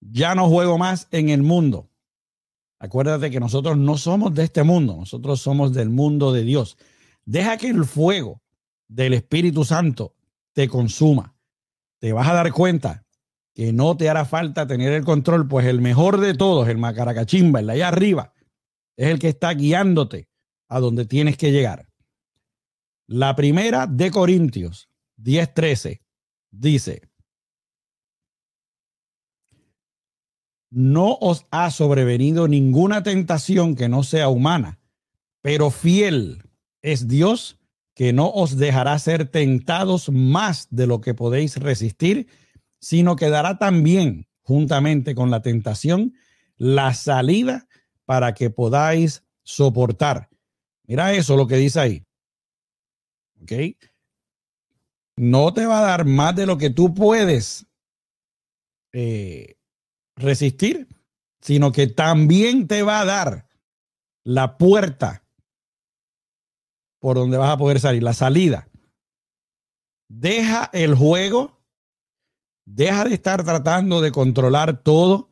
[0.00, 1.90] Ya no juego más en el mundo.
[2.78, 6.78] Acuérdate que nosotros no somos de este mundo, nosotros somos del mundo de Dios.
[7.26, 8.40] Deja que el fuego
[8.90, 10.16] del Espíritu Santo
[10.52, 11.36] te consuma.
[12.00, 13.06] Te vas a dar cuenta
[13.54, 17.60] que no te hará falta tener el control, pues el mejor de todos, el macaracachimba,
[17.60, 18.34] el de allá arriba,
[18.96, 20.28] es el que está guiándote
[20.68, 21.88] a donde tienes que llegar.
[23.06, 24.88] La primera de Corintios
[25.18, 26.00] 10:13
[26.50, 27.08] dice,
[30.70, 34.80] no os ha sobrevenido ninguna tentación que no sea humana,
[35.42, 36.42] pero fiel
[36.82, 37.59] es Dios
[38.00, 42.28] que no os dejará ser tentados más de lo que podéis resistir,
[42.78, 46.14] sino que dará también, juntamente con la tentación,
[46.56, 47.68] la salida
[48.06, 50.30] para que podáis soportar.
[50.86, 52.06] Mira eso lo que dice ahí.
[53.42, 53.52] ¿Ok?
[55.16, 57.66] No te va a dar más de lo que tú puedes
[58.94, 59.58] eh,
[60.16, 60.88] resistir,
[61.42, 63.46] sino que también te va a dar
[64.24, 65.19] la puerta
[67.00, 68.68] por donde vas a poder salir, la salida.
[70.08, 71.60] Deja el juego,
[72.64, 75.30] deja de estar tratando de controlar todo,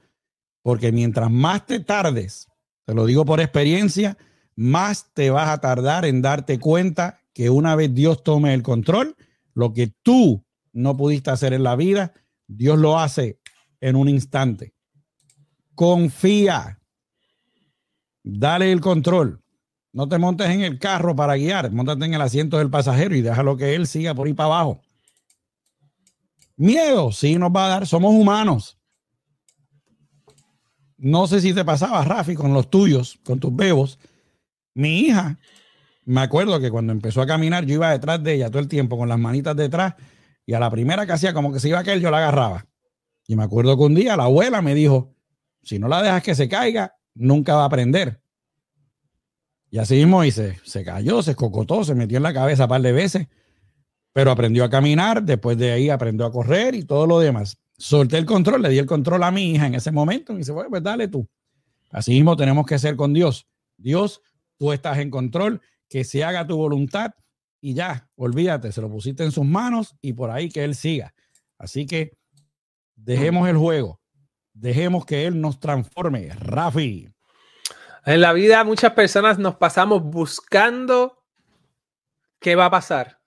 [0.63, 2.49] porque mientras más te tardes,
[2.85, 4.17] te lo digo por experiencia,
[4.57, 9.15] más te vas a tardar en darte cuenta que una vez Dios tome el control,
[9.55, 12.13] lo que tú no pudiste hacer en la vida,
[12.47, 13.39] Dios lo hace
[13.81, 14.75] en un instante.
[15.75, 16.81] Confía.
[18.25, 19.43] Dale el control.
[19.93, 23.23] No te montes en el carro para guiar, montate en el asiento del pasajero y
[23.23, 24.81] déjalo que él siga por ahí para abajo.
[26.57, 28.79] Miedo, sí nos va a dar, somos humanos.
[30.97, 33.99] No sé si te pasaba, Rafi, con los tuyos, con tus bebos.
[34.75, 35.39] Mi hija,
[36.05, 38.99] me acuerdo que cuando empezó a caminar, yo iba detrás de ella todo el tiempo
[38.99, 39.95] con las manitas detrás
[40.45, 42.67] y a la primera que hacía como que se iba a caer, yo la agarraba.
[43.27, 45.15] Y me acuerdo que un día la abuela me dijo,
[45.63, 48.23] si no la dejas que se caiga, nunca va a aprender.
[49.71, 52.81] Y así mismo hice, se cayó, se escocotó, se metió en la cabeza un par
[52.81, 53.27] de veces,
[54.13, 57.59] pero aprendió a caminar, después de ahí aprendió a correr y todo lo demás.
[57.77, 60.53] Solté el control, le di el control a mi hija en ese momento y dice,
[60.53, 61.29] bueno, pues dale tú.
[61.91, 63.47] Así mismo tenemos que ser con Dios.
[63.77, 64.23] Dios,
[64.57, 67.13] tú estás en control, que se haga tu voluntad
[67.61, 71.15] y ya, olvídate, se lo pusiste en sus manos y por ahí que Él siga.
[71.59, 72.13] Así que
[72.97, 74.01] dejemos el juego,
[74.59, 76.31] Dejemos que Él nos transforme.
[76.31, 77.09] Rafi.
[78.09, 81.23] En la vida muchas personas nos pasamos buscando
[82.41, 83.21] qué va a pasar.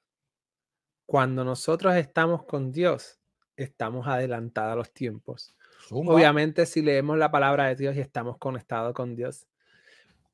[1.06, 3.20] Cuando nosotros estamos con Dios,
[3.56, 5.56] estamos adelantados a los tiempos.
[5.92, 9.46] Obviamente si leemos la palabra de Dios y estamos conectados con Dios.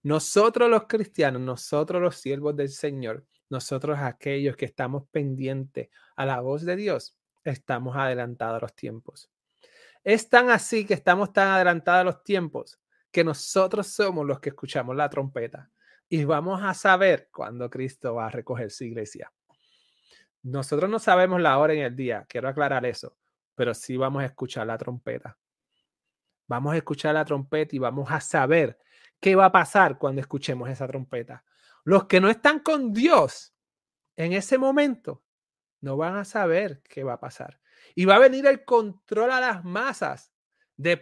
[0.01, 6.39] Nosotros los cristianos, nosotros los siervos del Señor, nosotros aquellos que estamos pendientes a la
[6.39, 9.29] voz de Dios, estamos adelantados a los tiempos.
[10.05, 12.79] Es tan así que estamos tan adelantados a los tiempos
[13.17, 15.71] que nosotros somos los que escuchamos la trompeta
[16.07, 19.33] y vamos a saber cuándo Cristo va a recoger su iglesia.
[20.43, 23.17] Nosotros no sabemos la hora en el día, quiero aclarar eso,
[23.55, 25.35] pero sí vamos a escuchar la trompeta.
[26.45, 28.77] Vamos a escuchar la trompeta y vamos a saber
[29.19, 31.43] qué va a pasar cuando escuchemos esa trompeta.
[31.85, 33.51] Los que no están con Dios
[34.15, 35.23] en ese momento
[35.81, 37.59] no van a saber qué va a pasar.
[37.95, 40.31] Y va a venir el control a las masas
[40.75, 40.97] de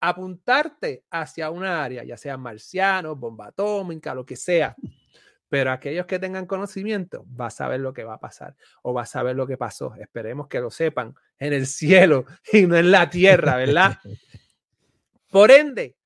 [0.00, 4.74] apuntarte hacia una área, ya sea marciano, bomba atómica, lo que sea.
[5.48, 9.02] Pero aquellos que tengan conocimiento, va a saber lo que va a pasar o va
[9.02, 9.94] a saber lo que pasó.
[9.96, 13.98] Esperemos que lo sepan en el cielo y no en la tierra, ¿verdad?
[15.28, 15.96] Por ende,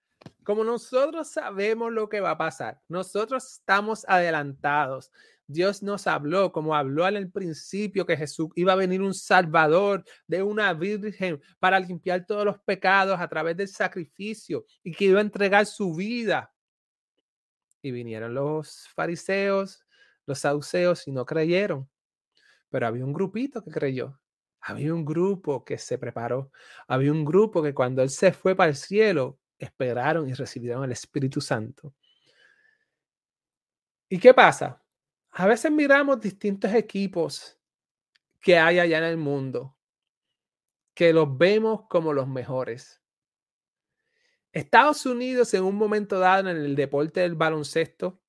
[0.42, 5.12] como nosotros sabemos lo que va a pasar, nosotros estamos adelantados
[5.46, 10.42] Dios nos habló, como habló el principio, que Jesús iba a venir un salvador de
[10.42, 15.22] una virgen para limpiar todos los pecados a través del sacrificio y que iba a
[15.22, 16.52] entregar su vida.
[17.82, 19.84] Y vinieron los fariseos,
[20.26, 21.88] los saduceos y no creyeron.
[22.70, 24.18] Pero había un grupito que creyó.
[24.60, 26.50] Había un grupo que se preparó.
[26.88, 30.92] Había un grupo que cuando él se fue para el cielo, esperaron y recibieron el
[30.92, 31.94] Espíritu Santo.
[34.08, 34.83] ¿Y qué pasa?
[35.36, 37.58] A veces miramos distintos equipos
[38.40, 39.76] que hay allá en el mundo
[40.94, 43.02] que los vemos como los mejores.
[44.52, 48.22] Estados Unidos en un momento dado en el deporte del baloncesto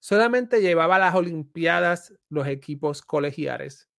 [0.00, 3.90] solamente llevaba a las Olimpiadas los equipos colegiales.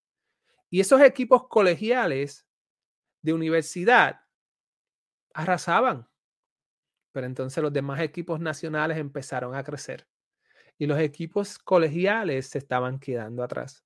[0.72, 2.48] Y esos equipos colegiales
[3.22, 4.22] de universidad
[5.32, 6.10] arrasaban.
[7.12, 10.08] Pero entonces los demás equipos nacionales empezaron a crecer
[10.78, 13.84] y los equipos colegiales se estaban quedando atrás.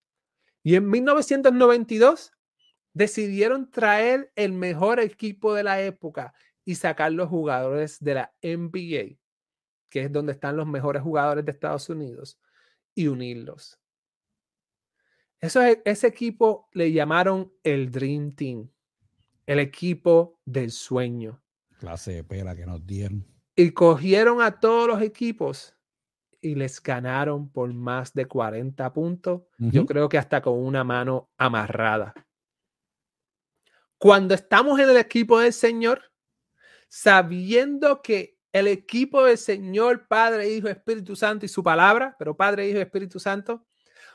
[0.63, 2.31] Y en 1992
[2.93, 6.33] decidieron traer el mejor equipo de la época
[6.65, 9.17] y sacar los jugadores de la NBA,
[9.89, 12.39] que es donde están los mejores jugadores de Estados Unidos,
[12.93, 13.79] y unirlos.
[15.39, 18.69] Eso, ese equipo le llamaron el Dream Team,
[19.47, 21.41] el equipo del sueño.
[21.79, 23.25] Clase de pela que nos dieron.
[23.55, 25.75] Y cogieron a todos los equipos
[26.41, 29.43] y les ganaron por más de 40 puntos.
[29.57, 32.13] Yo creo que hasta con una mano amarrada.
[33.97, 36.11] Cuando estamos en el equipo del Señor,
[36.89, 42.67] sabiendo que el equipo del Señor, Padre, Hijo, Espíritu Santo y su palabra, pero Padre,
[42.67, 43.65] Hijo, Espíritu Santo,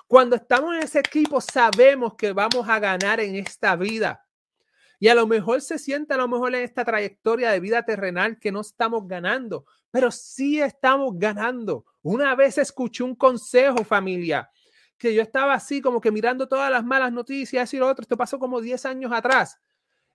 [0.06, 4.25] cuando estamos en ese equipo sabemos que vamos a ganar en esta vida.
[4.98, 8.38] Y a lo mejor se siente a lo mejor en esta trayectoria de vida terrenal
[8.38, 11.84] que no estamos ganando, pero sí estamos ganando.
[12.02, 14.50] Una vez escuché un consejo, familia,
[14.96, 18.02] que yo estaba así como que mirando todas las malas noticias y lo otro.
[18.02, 19.60] Esto pasó como 10 años atrás.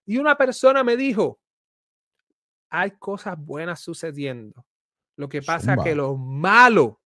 [0.06, 1.40] Y una persona me dijo,
[2.70, 4.66] hay cosas buenas sucediendo.
[5.16, 7.00] Lo que pasa es que lo malo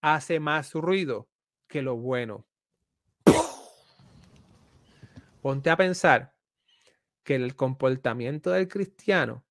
[0.00, 1.28] hace más ruido
[1.68, 2.44] que lo bueno.
[5.40, 6.35] Ponte a pensar
[7.26, 9.44] que el comportamiento del cristiano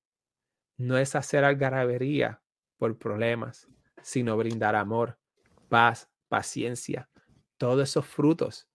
[0.78, 2.42] no es hacer algarabería
[2.78, 3.68] por problemas,
[4.02, 5.20] sino brindar amor,
[5.68, 7.10] paz, paciencia,
[7.58, 8.68] todos esos frutos.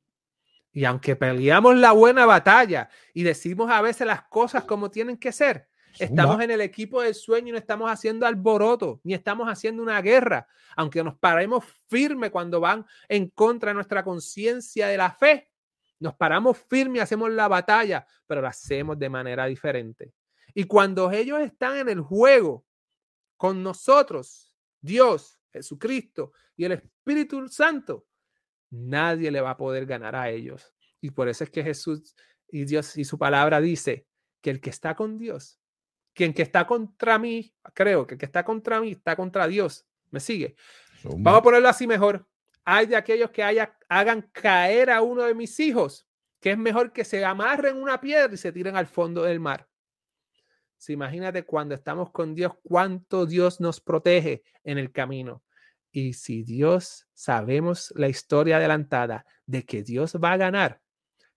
[0.70, 5.32] Y aunque peleamos la buena batalla y decimos a veces las cosas como tienen que
[5.32, 9.82] ser, estamos en el equipo del sueño y no estamos haciendo alboroto, ni estamos haciendo
[9.82, 10.46] una guerra,
[10.76, 15.49] aunque nos paremos firme cuando van en contra de nuestra conciencia de la fe.
[16.01, 20.14] Nos paramos firme y hacemos la batalla, pero la hacemos de manera diferente.
[20.55, 22.66] Y cuando ellos están en el juego
[23.36, 28.07] con nosotros, Dios, Jesucristo y el Espíritu Santo,
[28.70, 30.74] nadie le va a poder ganar a ellos.
[31.01, 32.14] Y por eso es que Jesús
[32.48, 34.07] y Dios y su palabra dice
[34.40, 35.61] que el que está con Dios,
[36.14, 39.86] quien que está contra mí, creo que el que está contra mí está contra Dios.
[40.11, 40.57] ¿Me sigue?
[41.05, 42.26] Vamos a ponerlo así mejor.
[42.73, 43.43] Hay de aquellos que
[43.89, 46.07] hagan caer a uno de mis hijos,
[46.39, 49.68] que es mejor que se amarren una piedra y se tiren al fondo del mar.
[50.77, 55.43] Si imagínate cuando estamos con Dios, cuánto Dios nos protege en el camino.
[55.91, 60.81] Y si Dios, sabemos la historia adelantada de que Dios va a ganar,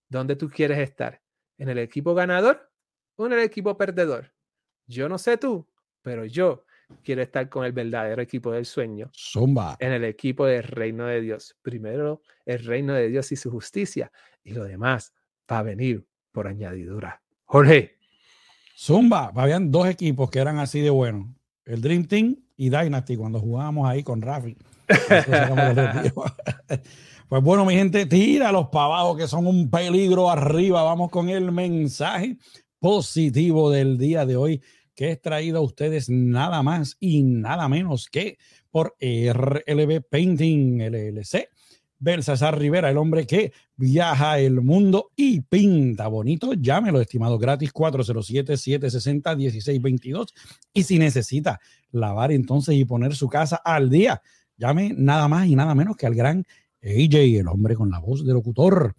[0.10, 1.20] ¿dónde tú quieres estar?
[1.58, 2.72] ¿En el equipo ganador
[3.16, 4.36] o en el equipo perdedor?
[4.86, 5.68] Yo no sé tú,
[6.04, 6.64] pero yo
[7.04, 9.10] quiero estar con el verdadero equipo del sueño.
[9.14, 9.78] Zumba.
[9.80, 11.56] En el equipo del reino de Dios.
[11.62, 14.12] Primero el reino de Dios y su justicia
[14.44, 15.14] y lo demás
[15.52, 17.22] va a venir por añadidura.
[17.46, 17.98] Jorge.
[18.78, 21.28] Zumba, habían dos equipos que eran así de buenos.
[21.66, 24.58] El Dream Team y Dynasty cuando jugábamos ahí con Rafi.
[27.30, 30.84] pues bueno, mi gente, tira los abajo que son un peligro arriba.
[30.84, 32.38] Vamos con el mensaje
[32.80, 34.62] positivo del día de hoy
[34.96, 38.38] que es traído a ustedes nada más y nada menos que
[38.72, 41.48] por RLB Painting LLC.
[42.00, 46.52] Belsasar Rivera, el hombre que viaja el mundo y pinta bonito.
[46.54, 50.34] Llámelo, estimado gratis, 407-760-1622.
[50.74, 54.22] Y si necesita lavar entonces y poner su casa al día,
[54.58, 56.46] llame nada más y nada menos que al gran
[56.84, 58.96] AJ, el hombre con la voz de locutor.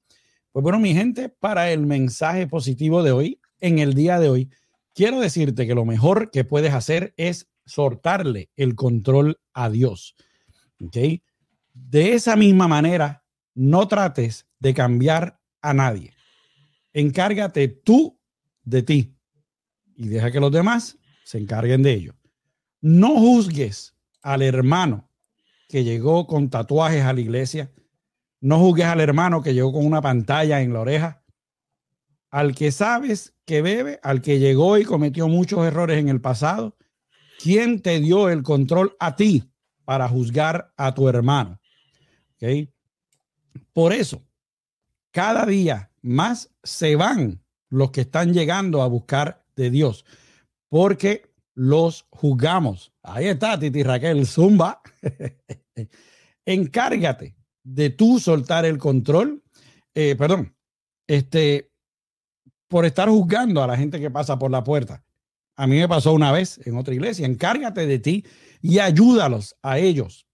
[0.52, 4.50] Pues bueno, mi gente, para el mensaje positivo de hoy, en el día de hoy,
[4.94, 10.16] quiero decirte que lo mejor que puedes hacer es soltarle el control a Dios.
[10.80, 13.24] De esa misma manera,
[13.54, 16.14] no trates de cambiar a nadie.
[16.94, 18.20] Encárgate tú
[18.64, 19.18] de ti
[19.96, 22.16] y deja que los demás se encarguen de ello.
[22.82, 25.10] No juzgues al hermano
[25.68, 27.72] que llegó con tatuajes a la iglesia.
[28.40, 31.24] No juzgues al hermano que llegó con una pantalla en la oreja.
[32.30, 36.78] Al que sabes que bebe, al que llegó y cometió muchos errores en el pasado,
[37.42, 39.50] ¿quién te dio el control a ti
[39.86, 41.60] para juzgar a tu hermano?
[43.74, 44.24] Por eso,
[45.12, 50.06] cada día más se van los que están llegando a buscar de Dios.
[50.70, 52.94] porque los juzgamos.
[53.02, 54.80] Ahí está, Titi Raquel Zumba.
[56.46, 59.44] Encárgate de tú soltar el control,
[59.96, 60.56] eh, perdón,
[61.08, 61.72] este,
[62.68, 65.04] por estar juzgando a la gente que pasa por la puerta.
[65.56, 67.26] A mí me pasó una vez en otra iglesia.
[67.26, 68.24] Encárgate de ti
[68.62, 70.28] y ayúdalos a ellos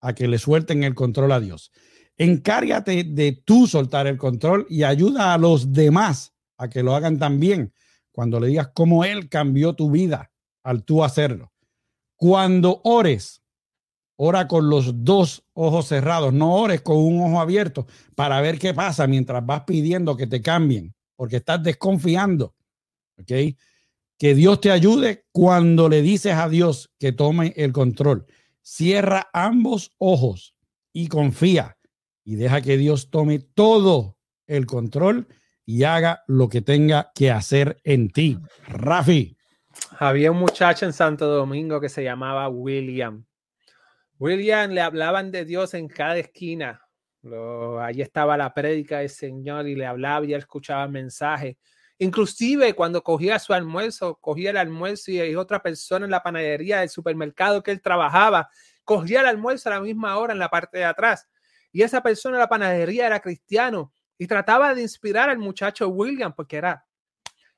[0.00, 1.70] a que le suelten el control a Dios.
[2.18, 7.16] Encárgate de tú soltar el control y ayuda a los demás a que lo hagan
[7.18, 7.72] también
[8.10, 10.32] cuando le digas cómo Él cambió tu vida
[10.64, 11.52] al tú hacerlo.
[12.16, 13.44] Cuando ores,
[14.16, 18.74] ora con los dos ojos cerrados, no ores con un ojo abierto para ver qué
[18.74, 22.56] pasa mientras vas pidiendo que te cambien, porque estás desconfiando.
[23.20, 23.56] ¿Ok?
[24.18, 28.26] Que Dios te ayude cuando le dices a Dios que tome el control.
[28.60, 30.56] Cierra ambos ojos
[30.92, 31.77] y confía
[32.28, 35.28] y deja que Dios tome todo el control
[35.64, 38.38] y haga lo que tenga que hacer en ti.
[38.66, 39.38] Rafi.
[39.98, 43.24] Había un muchacho en Santo Domingo que se llamaba William.
[44.18, 46.82] William le hablaban de Dios en cada esquina.
[47.80, 51.56] allí estaba la prédica del Señor y le hablaba y escuchaba mensajes.
[51.96, 56.90] Inclusive cuando cogía su almuerzo, cogía el almuerzo y otra persona en la panadería del
[56.90, 58.50] supermercado que él trabajaba,
[58.84, 61.26] cogía el almuerzo a la misma hora en la parte de atrás.
[61.78, 66.34] Y esa persona en la panadería era cristiano y trataba de inspirar al muchacho William
[66.34, 66.84] porque era,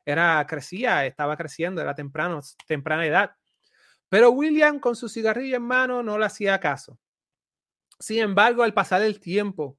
[0.04, 3.30] era, crecía, estaba creciendo, era temprano, temprana edad.
[4.10, 6.98] Pero William con su cigarrillo en mano no le hacía caso.
[7.98, 9.78] Sin embargo, al pasar el tiempo,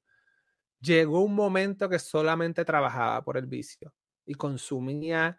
[0.79, 3.93] llegó un momento que solamente trabajaba por el vicio
[4.25, 5.37] y consumía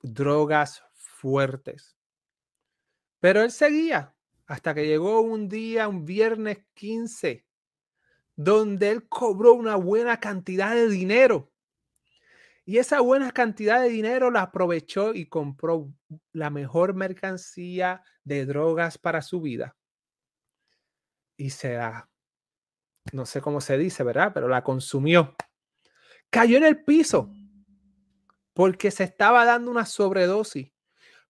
[0.00, 1.98] drogas fuertes.
[3.20, 4.14] Pero él seguía
[4.46, 7.44] hasta que llegó un día, un viernes 15,
[8.38, 11.50] donde él cobró una buena cantidad de dinero.
[12.64, 15.92] Y esa buena cantidad de dinero la aprovechó y compró
[16.32, 19.76] la mejor mercancía de drogas para su vida.
[21.36, 22.08] Y se la,
[23.12, 24.30] no sé cómo se dice, ¿verdad?
[24.32, 25.34] Pero la consumió.
[26.30, 27.32] Cayó en el piso
[28.52, 30.70] porque se estaba dando una sobredosis.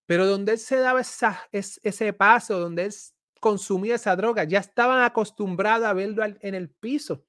[0.05, 2.93] Pero donde él se daba ese paso, donde él
[3.41, 7.25] consumía esa droga, ya estaban acostumbrados a verlo en el piso.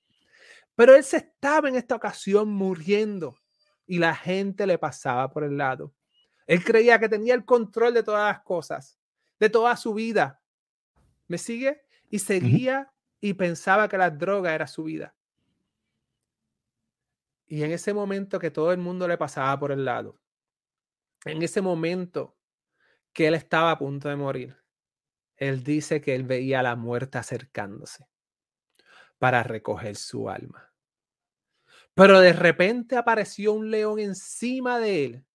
[0.76, 3.38] Pero él se estaba en esta ocasión muriendo
[3.86, 5.94] y la gente le pasaba por el lado.
[6.48, 8.98] Él creía que tenía el control de todas las cosas,
[9.40, 10.42] de toda su vida.
[11.28, 11.82] ¿Me sigue?
[12.10, 12.92] Y seguía
[13.22, 15.16] y pensaba que la droga era su vida.
[17.46, 20.20] Y en ese momento que todo el mundo le pasaba por el lado,
[21.26, 22.38] en ese momento
[23.12, 24.56] que él estaba a punto de morir,
[25.40, 28.08] él dice que él veía a la muerte acercándose
[29.18, 30.74] para recoger su alma.
[31.94, 35.26] Pero de repente apareció un león encima de él,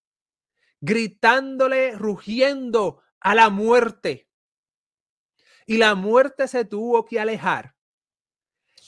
[0.81, 4.29] gritándole, rugiendo a la muerte.
[5.67, 7.75] Y la muerte se tuvo que alejar.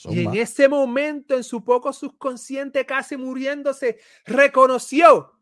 [0.05, 5.36] Y en ese momento, en su poco subconsciente, casi muriéndose, reconoció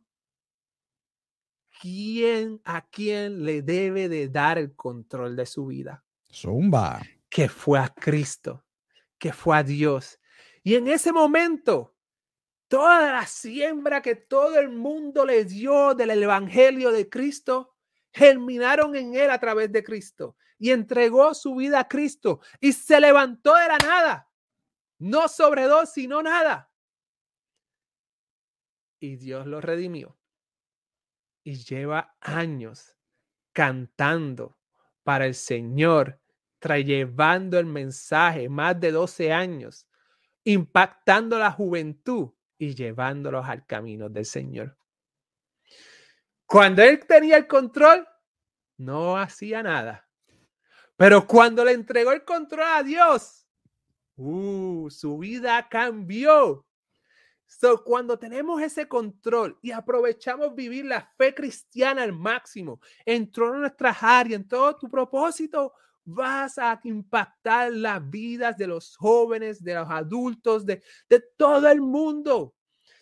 [1.80, 6.04] quién a quién le debe de dar el control de su vida.
[6.32, 7.02] Zumba.
[7.30, 8.66] Que fue a Cristo,
[9.18, 10.20] que fue a Dios.
[10.64, 11.96] Y en ese momento,
[12.68, 17.76] toda la siembra que todo el mundo le dio del evangelio de Cristo,
[18.14, 23.00] germinaron en él a través de Cristo y entregó su vida a Cristo y se
[23.02, 24.30] levantó de la nada.
[24.98, 26.72] No sobre dos, sino nada.
[29.00, 30.15] Y Dios lo redimió
[31.46, 32.98] y lleva años
[33.54, 34.58] cantando
[35.04, 36.20] para el Señor,
[36.60, 39.88] llevando el mensaje, más de 12 años,
[40.44, 44.76] impactando la juventud y llevándolos al camino del Señor.
[46.48, 48.08] Cuando él tenía el control,
[48.78, 50.10] no hacía nada.
[50.98, 53.48] Pero cuando le entregó el control a Dios,
[54.16, 56.65] uh, su vida cambió.
[57.48, 63.60] So, cuando tenemos ese control y aprovechamos vivir la fe cristiana al máximo en todas
[63.60, 65.74] nuestras áreas, en todo tu propósito,
[66.04, 71.82] vas a impactar las vidas de los jóvenes, de los adultos, de, de todo el
[71.82, 72.54] mundo.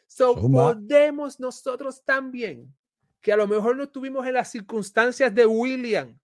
[0.07, 2.73] So, podemos nosotros también,
[3.19, 6.17] que a lo mejor no estuvimos en las circunstancias de William,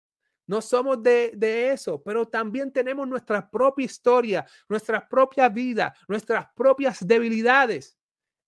[0.45, 6.47] no somos de, de, eso, pero también tenemos nuestra propia historia, nuestra propia vida, nuestras
[6.55, 7.98] propias debilidades.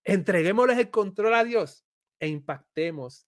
[0.04, 1.86] Entreguémosles el control a Dios
[2.20, 3.28] e impactemos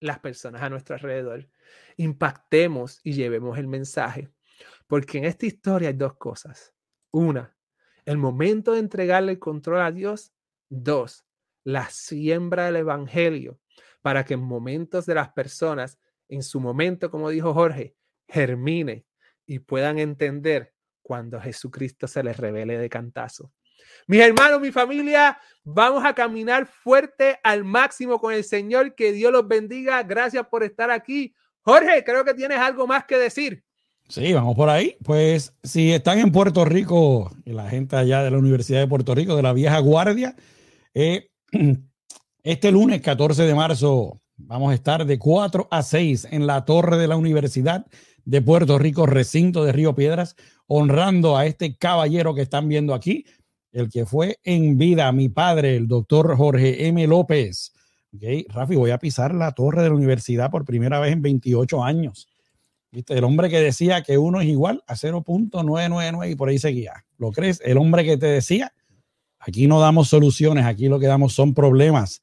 [0.00, 1.48] las personas a nuestro alrededor.
[1.96, 4.30] Impactemos y llevemos el mensaje.
[4.86, 6.74] Porque en esta historia hay dos cosas.
[7.10, 7.56] Una,
[8.04, 10.32] el momento de entregarle el control a Dios.
[10.68, 11.24] Dos,
[11.62, 13.60] la siembra del Evangelio
[14.02, 17.96] para que en momentos de las personas en su momento, como dijo Jorge,
[18.28, 19.06] germine
[19.46, 23.52] y puedan entender cuando Jesucristo se les revele de cantazo.
[24.06, 28.94] Mis hermanos, mi familia, vamos a caminar fuerte al máximo con el Señor.
[28.94, 30.02] Que Dios los bendiga.
[30.02, 31.34] Gracias por estar aquí.
[31.62, 33.64] Jorge, creo que tienes algo más que decir.
[34.08, 34.96] Sí, vamos por ahí.
[35.02, 39.14] Pues si están en Puerto Rico, y la gente allá de la Universidad de Puerto
[39.14, 40.36] Rico, de la vieja guardia,
[40.92, 41.30] eh,
[42.42, 46.98] este lunes 14 de marzo vamos a estar de 4 a 6 en la torre
[46.98, 47.86] de la Universidad
[48.24, 53.26] de Puerto Rico, recinto de Río Piedras, honrando a este caballero que están viendo aquí,
[53.74, 57.06] el que fue en vida mi padre, el doctor Jorge M.
[57.08, 57.72] López.
[58.14, 61.82] Okay, Rafi, voy a pisar la torre de la universidad por primera vez en 28
[61.82, 62.28] años.
[62.92, 63.18] ¿Viste?
[63.18, 67.04] El hombre que decía que uno es igual a 0.999 y por ahí seguía.
[67.18, 67.60] ¿Lo crees?
[67.64, 68.72] El hombre que te decía,
[69.40, 72.22] aquí no damos soluciones, aquí lo que damos son problemas.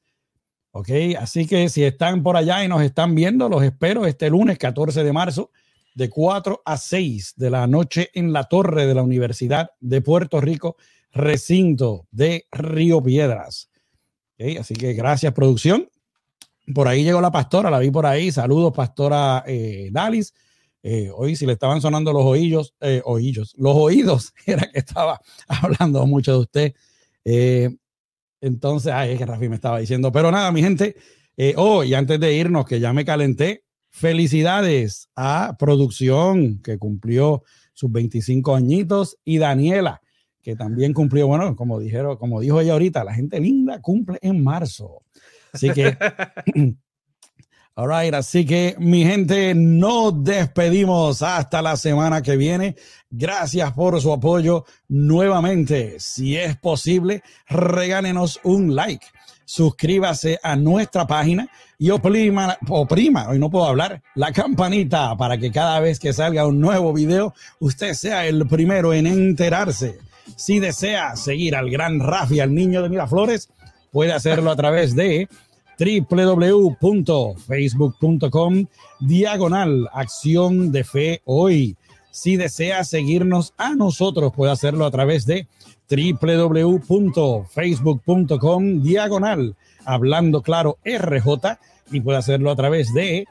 [0.70, 0.88] ¿Ok?
[1.18, 5.04] Así que si están por allá y nos están viendo, los espero este lunes 14
[5.04, 5.50] de marzo
[5.94, 10.40] de 4 a 6 de la noche en la torre de la Universidad de Puerto
[10.40, 10.76] Rico,
[11.12, 13.70] recinto de Río Piedras.
[14.58, 15.88] Así que gracias, producción.
[16.74, 18.32] Por ahí llegó la pastora, la vi por ahí.
[18.32, 20.32] Saludos, pastora eh, Dalis.
[20.84, 25.20] Eh, hoy si le estaban sonando los oídos, eh, oídos, los oídos, era que estaba
[25.46, 26.74] hablando mucho de usted.
[27.24, 27.70] Eh,
[28.40, 30.96] entonces, ay, es que Rafi me estaba diciendo, pero nada, mi gente,
[31.56, 37.92] oh, y antes de irnos, que ya me calenté, felicidades a Producción, que cumplió sus
[37.92, 40.02] 25 añitos, y Daniela,
[40.42, 44.42] que también cumplió, bueno, como dijeron, como dijo ella ahorita, la gente linda cumple en
[44.42, 45.02] marzo.
[45.52, 45.96] Así que
[47.74, 52.76] All right, así que mi gente, nos despedimos hasta la semana que viene.
[53.08, 55.98] Gracias por su apoyo nuevamente.
[55.98, 59.06] Si es posible, regálenos un like.
[59.46, 61.48] Suscríbase a nuestra página
[61.82, 66.46] y oprima, oprima, hoy no puedo hablar, la campanita para que cada vez que salga
[66.46, 69.98] un nuevo video, usted sea el primero en enterarse.
[70.36, 73.48] Si desea seguir al gran Rafi, al niño de Miraflores,
[73.90, 75.28] puede hacerlo a través de
[75.76, 78.66] www.facebook.com
[79.00, 81.76] diagonal acción de fe hoy.
[82.12, 85.48] Si desea seguirnos a nosotros, puede hacerlo a través de
[85.90, 91.58] www.facebook.com diagonal hablando claro RJ
[91.92, 93.26] y puede hacerlo a través de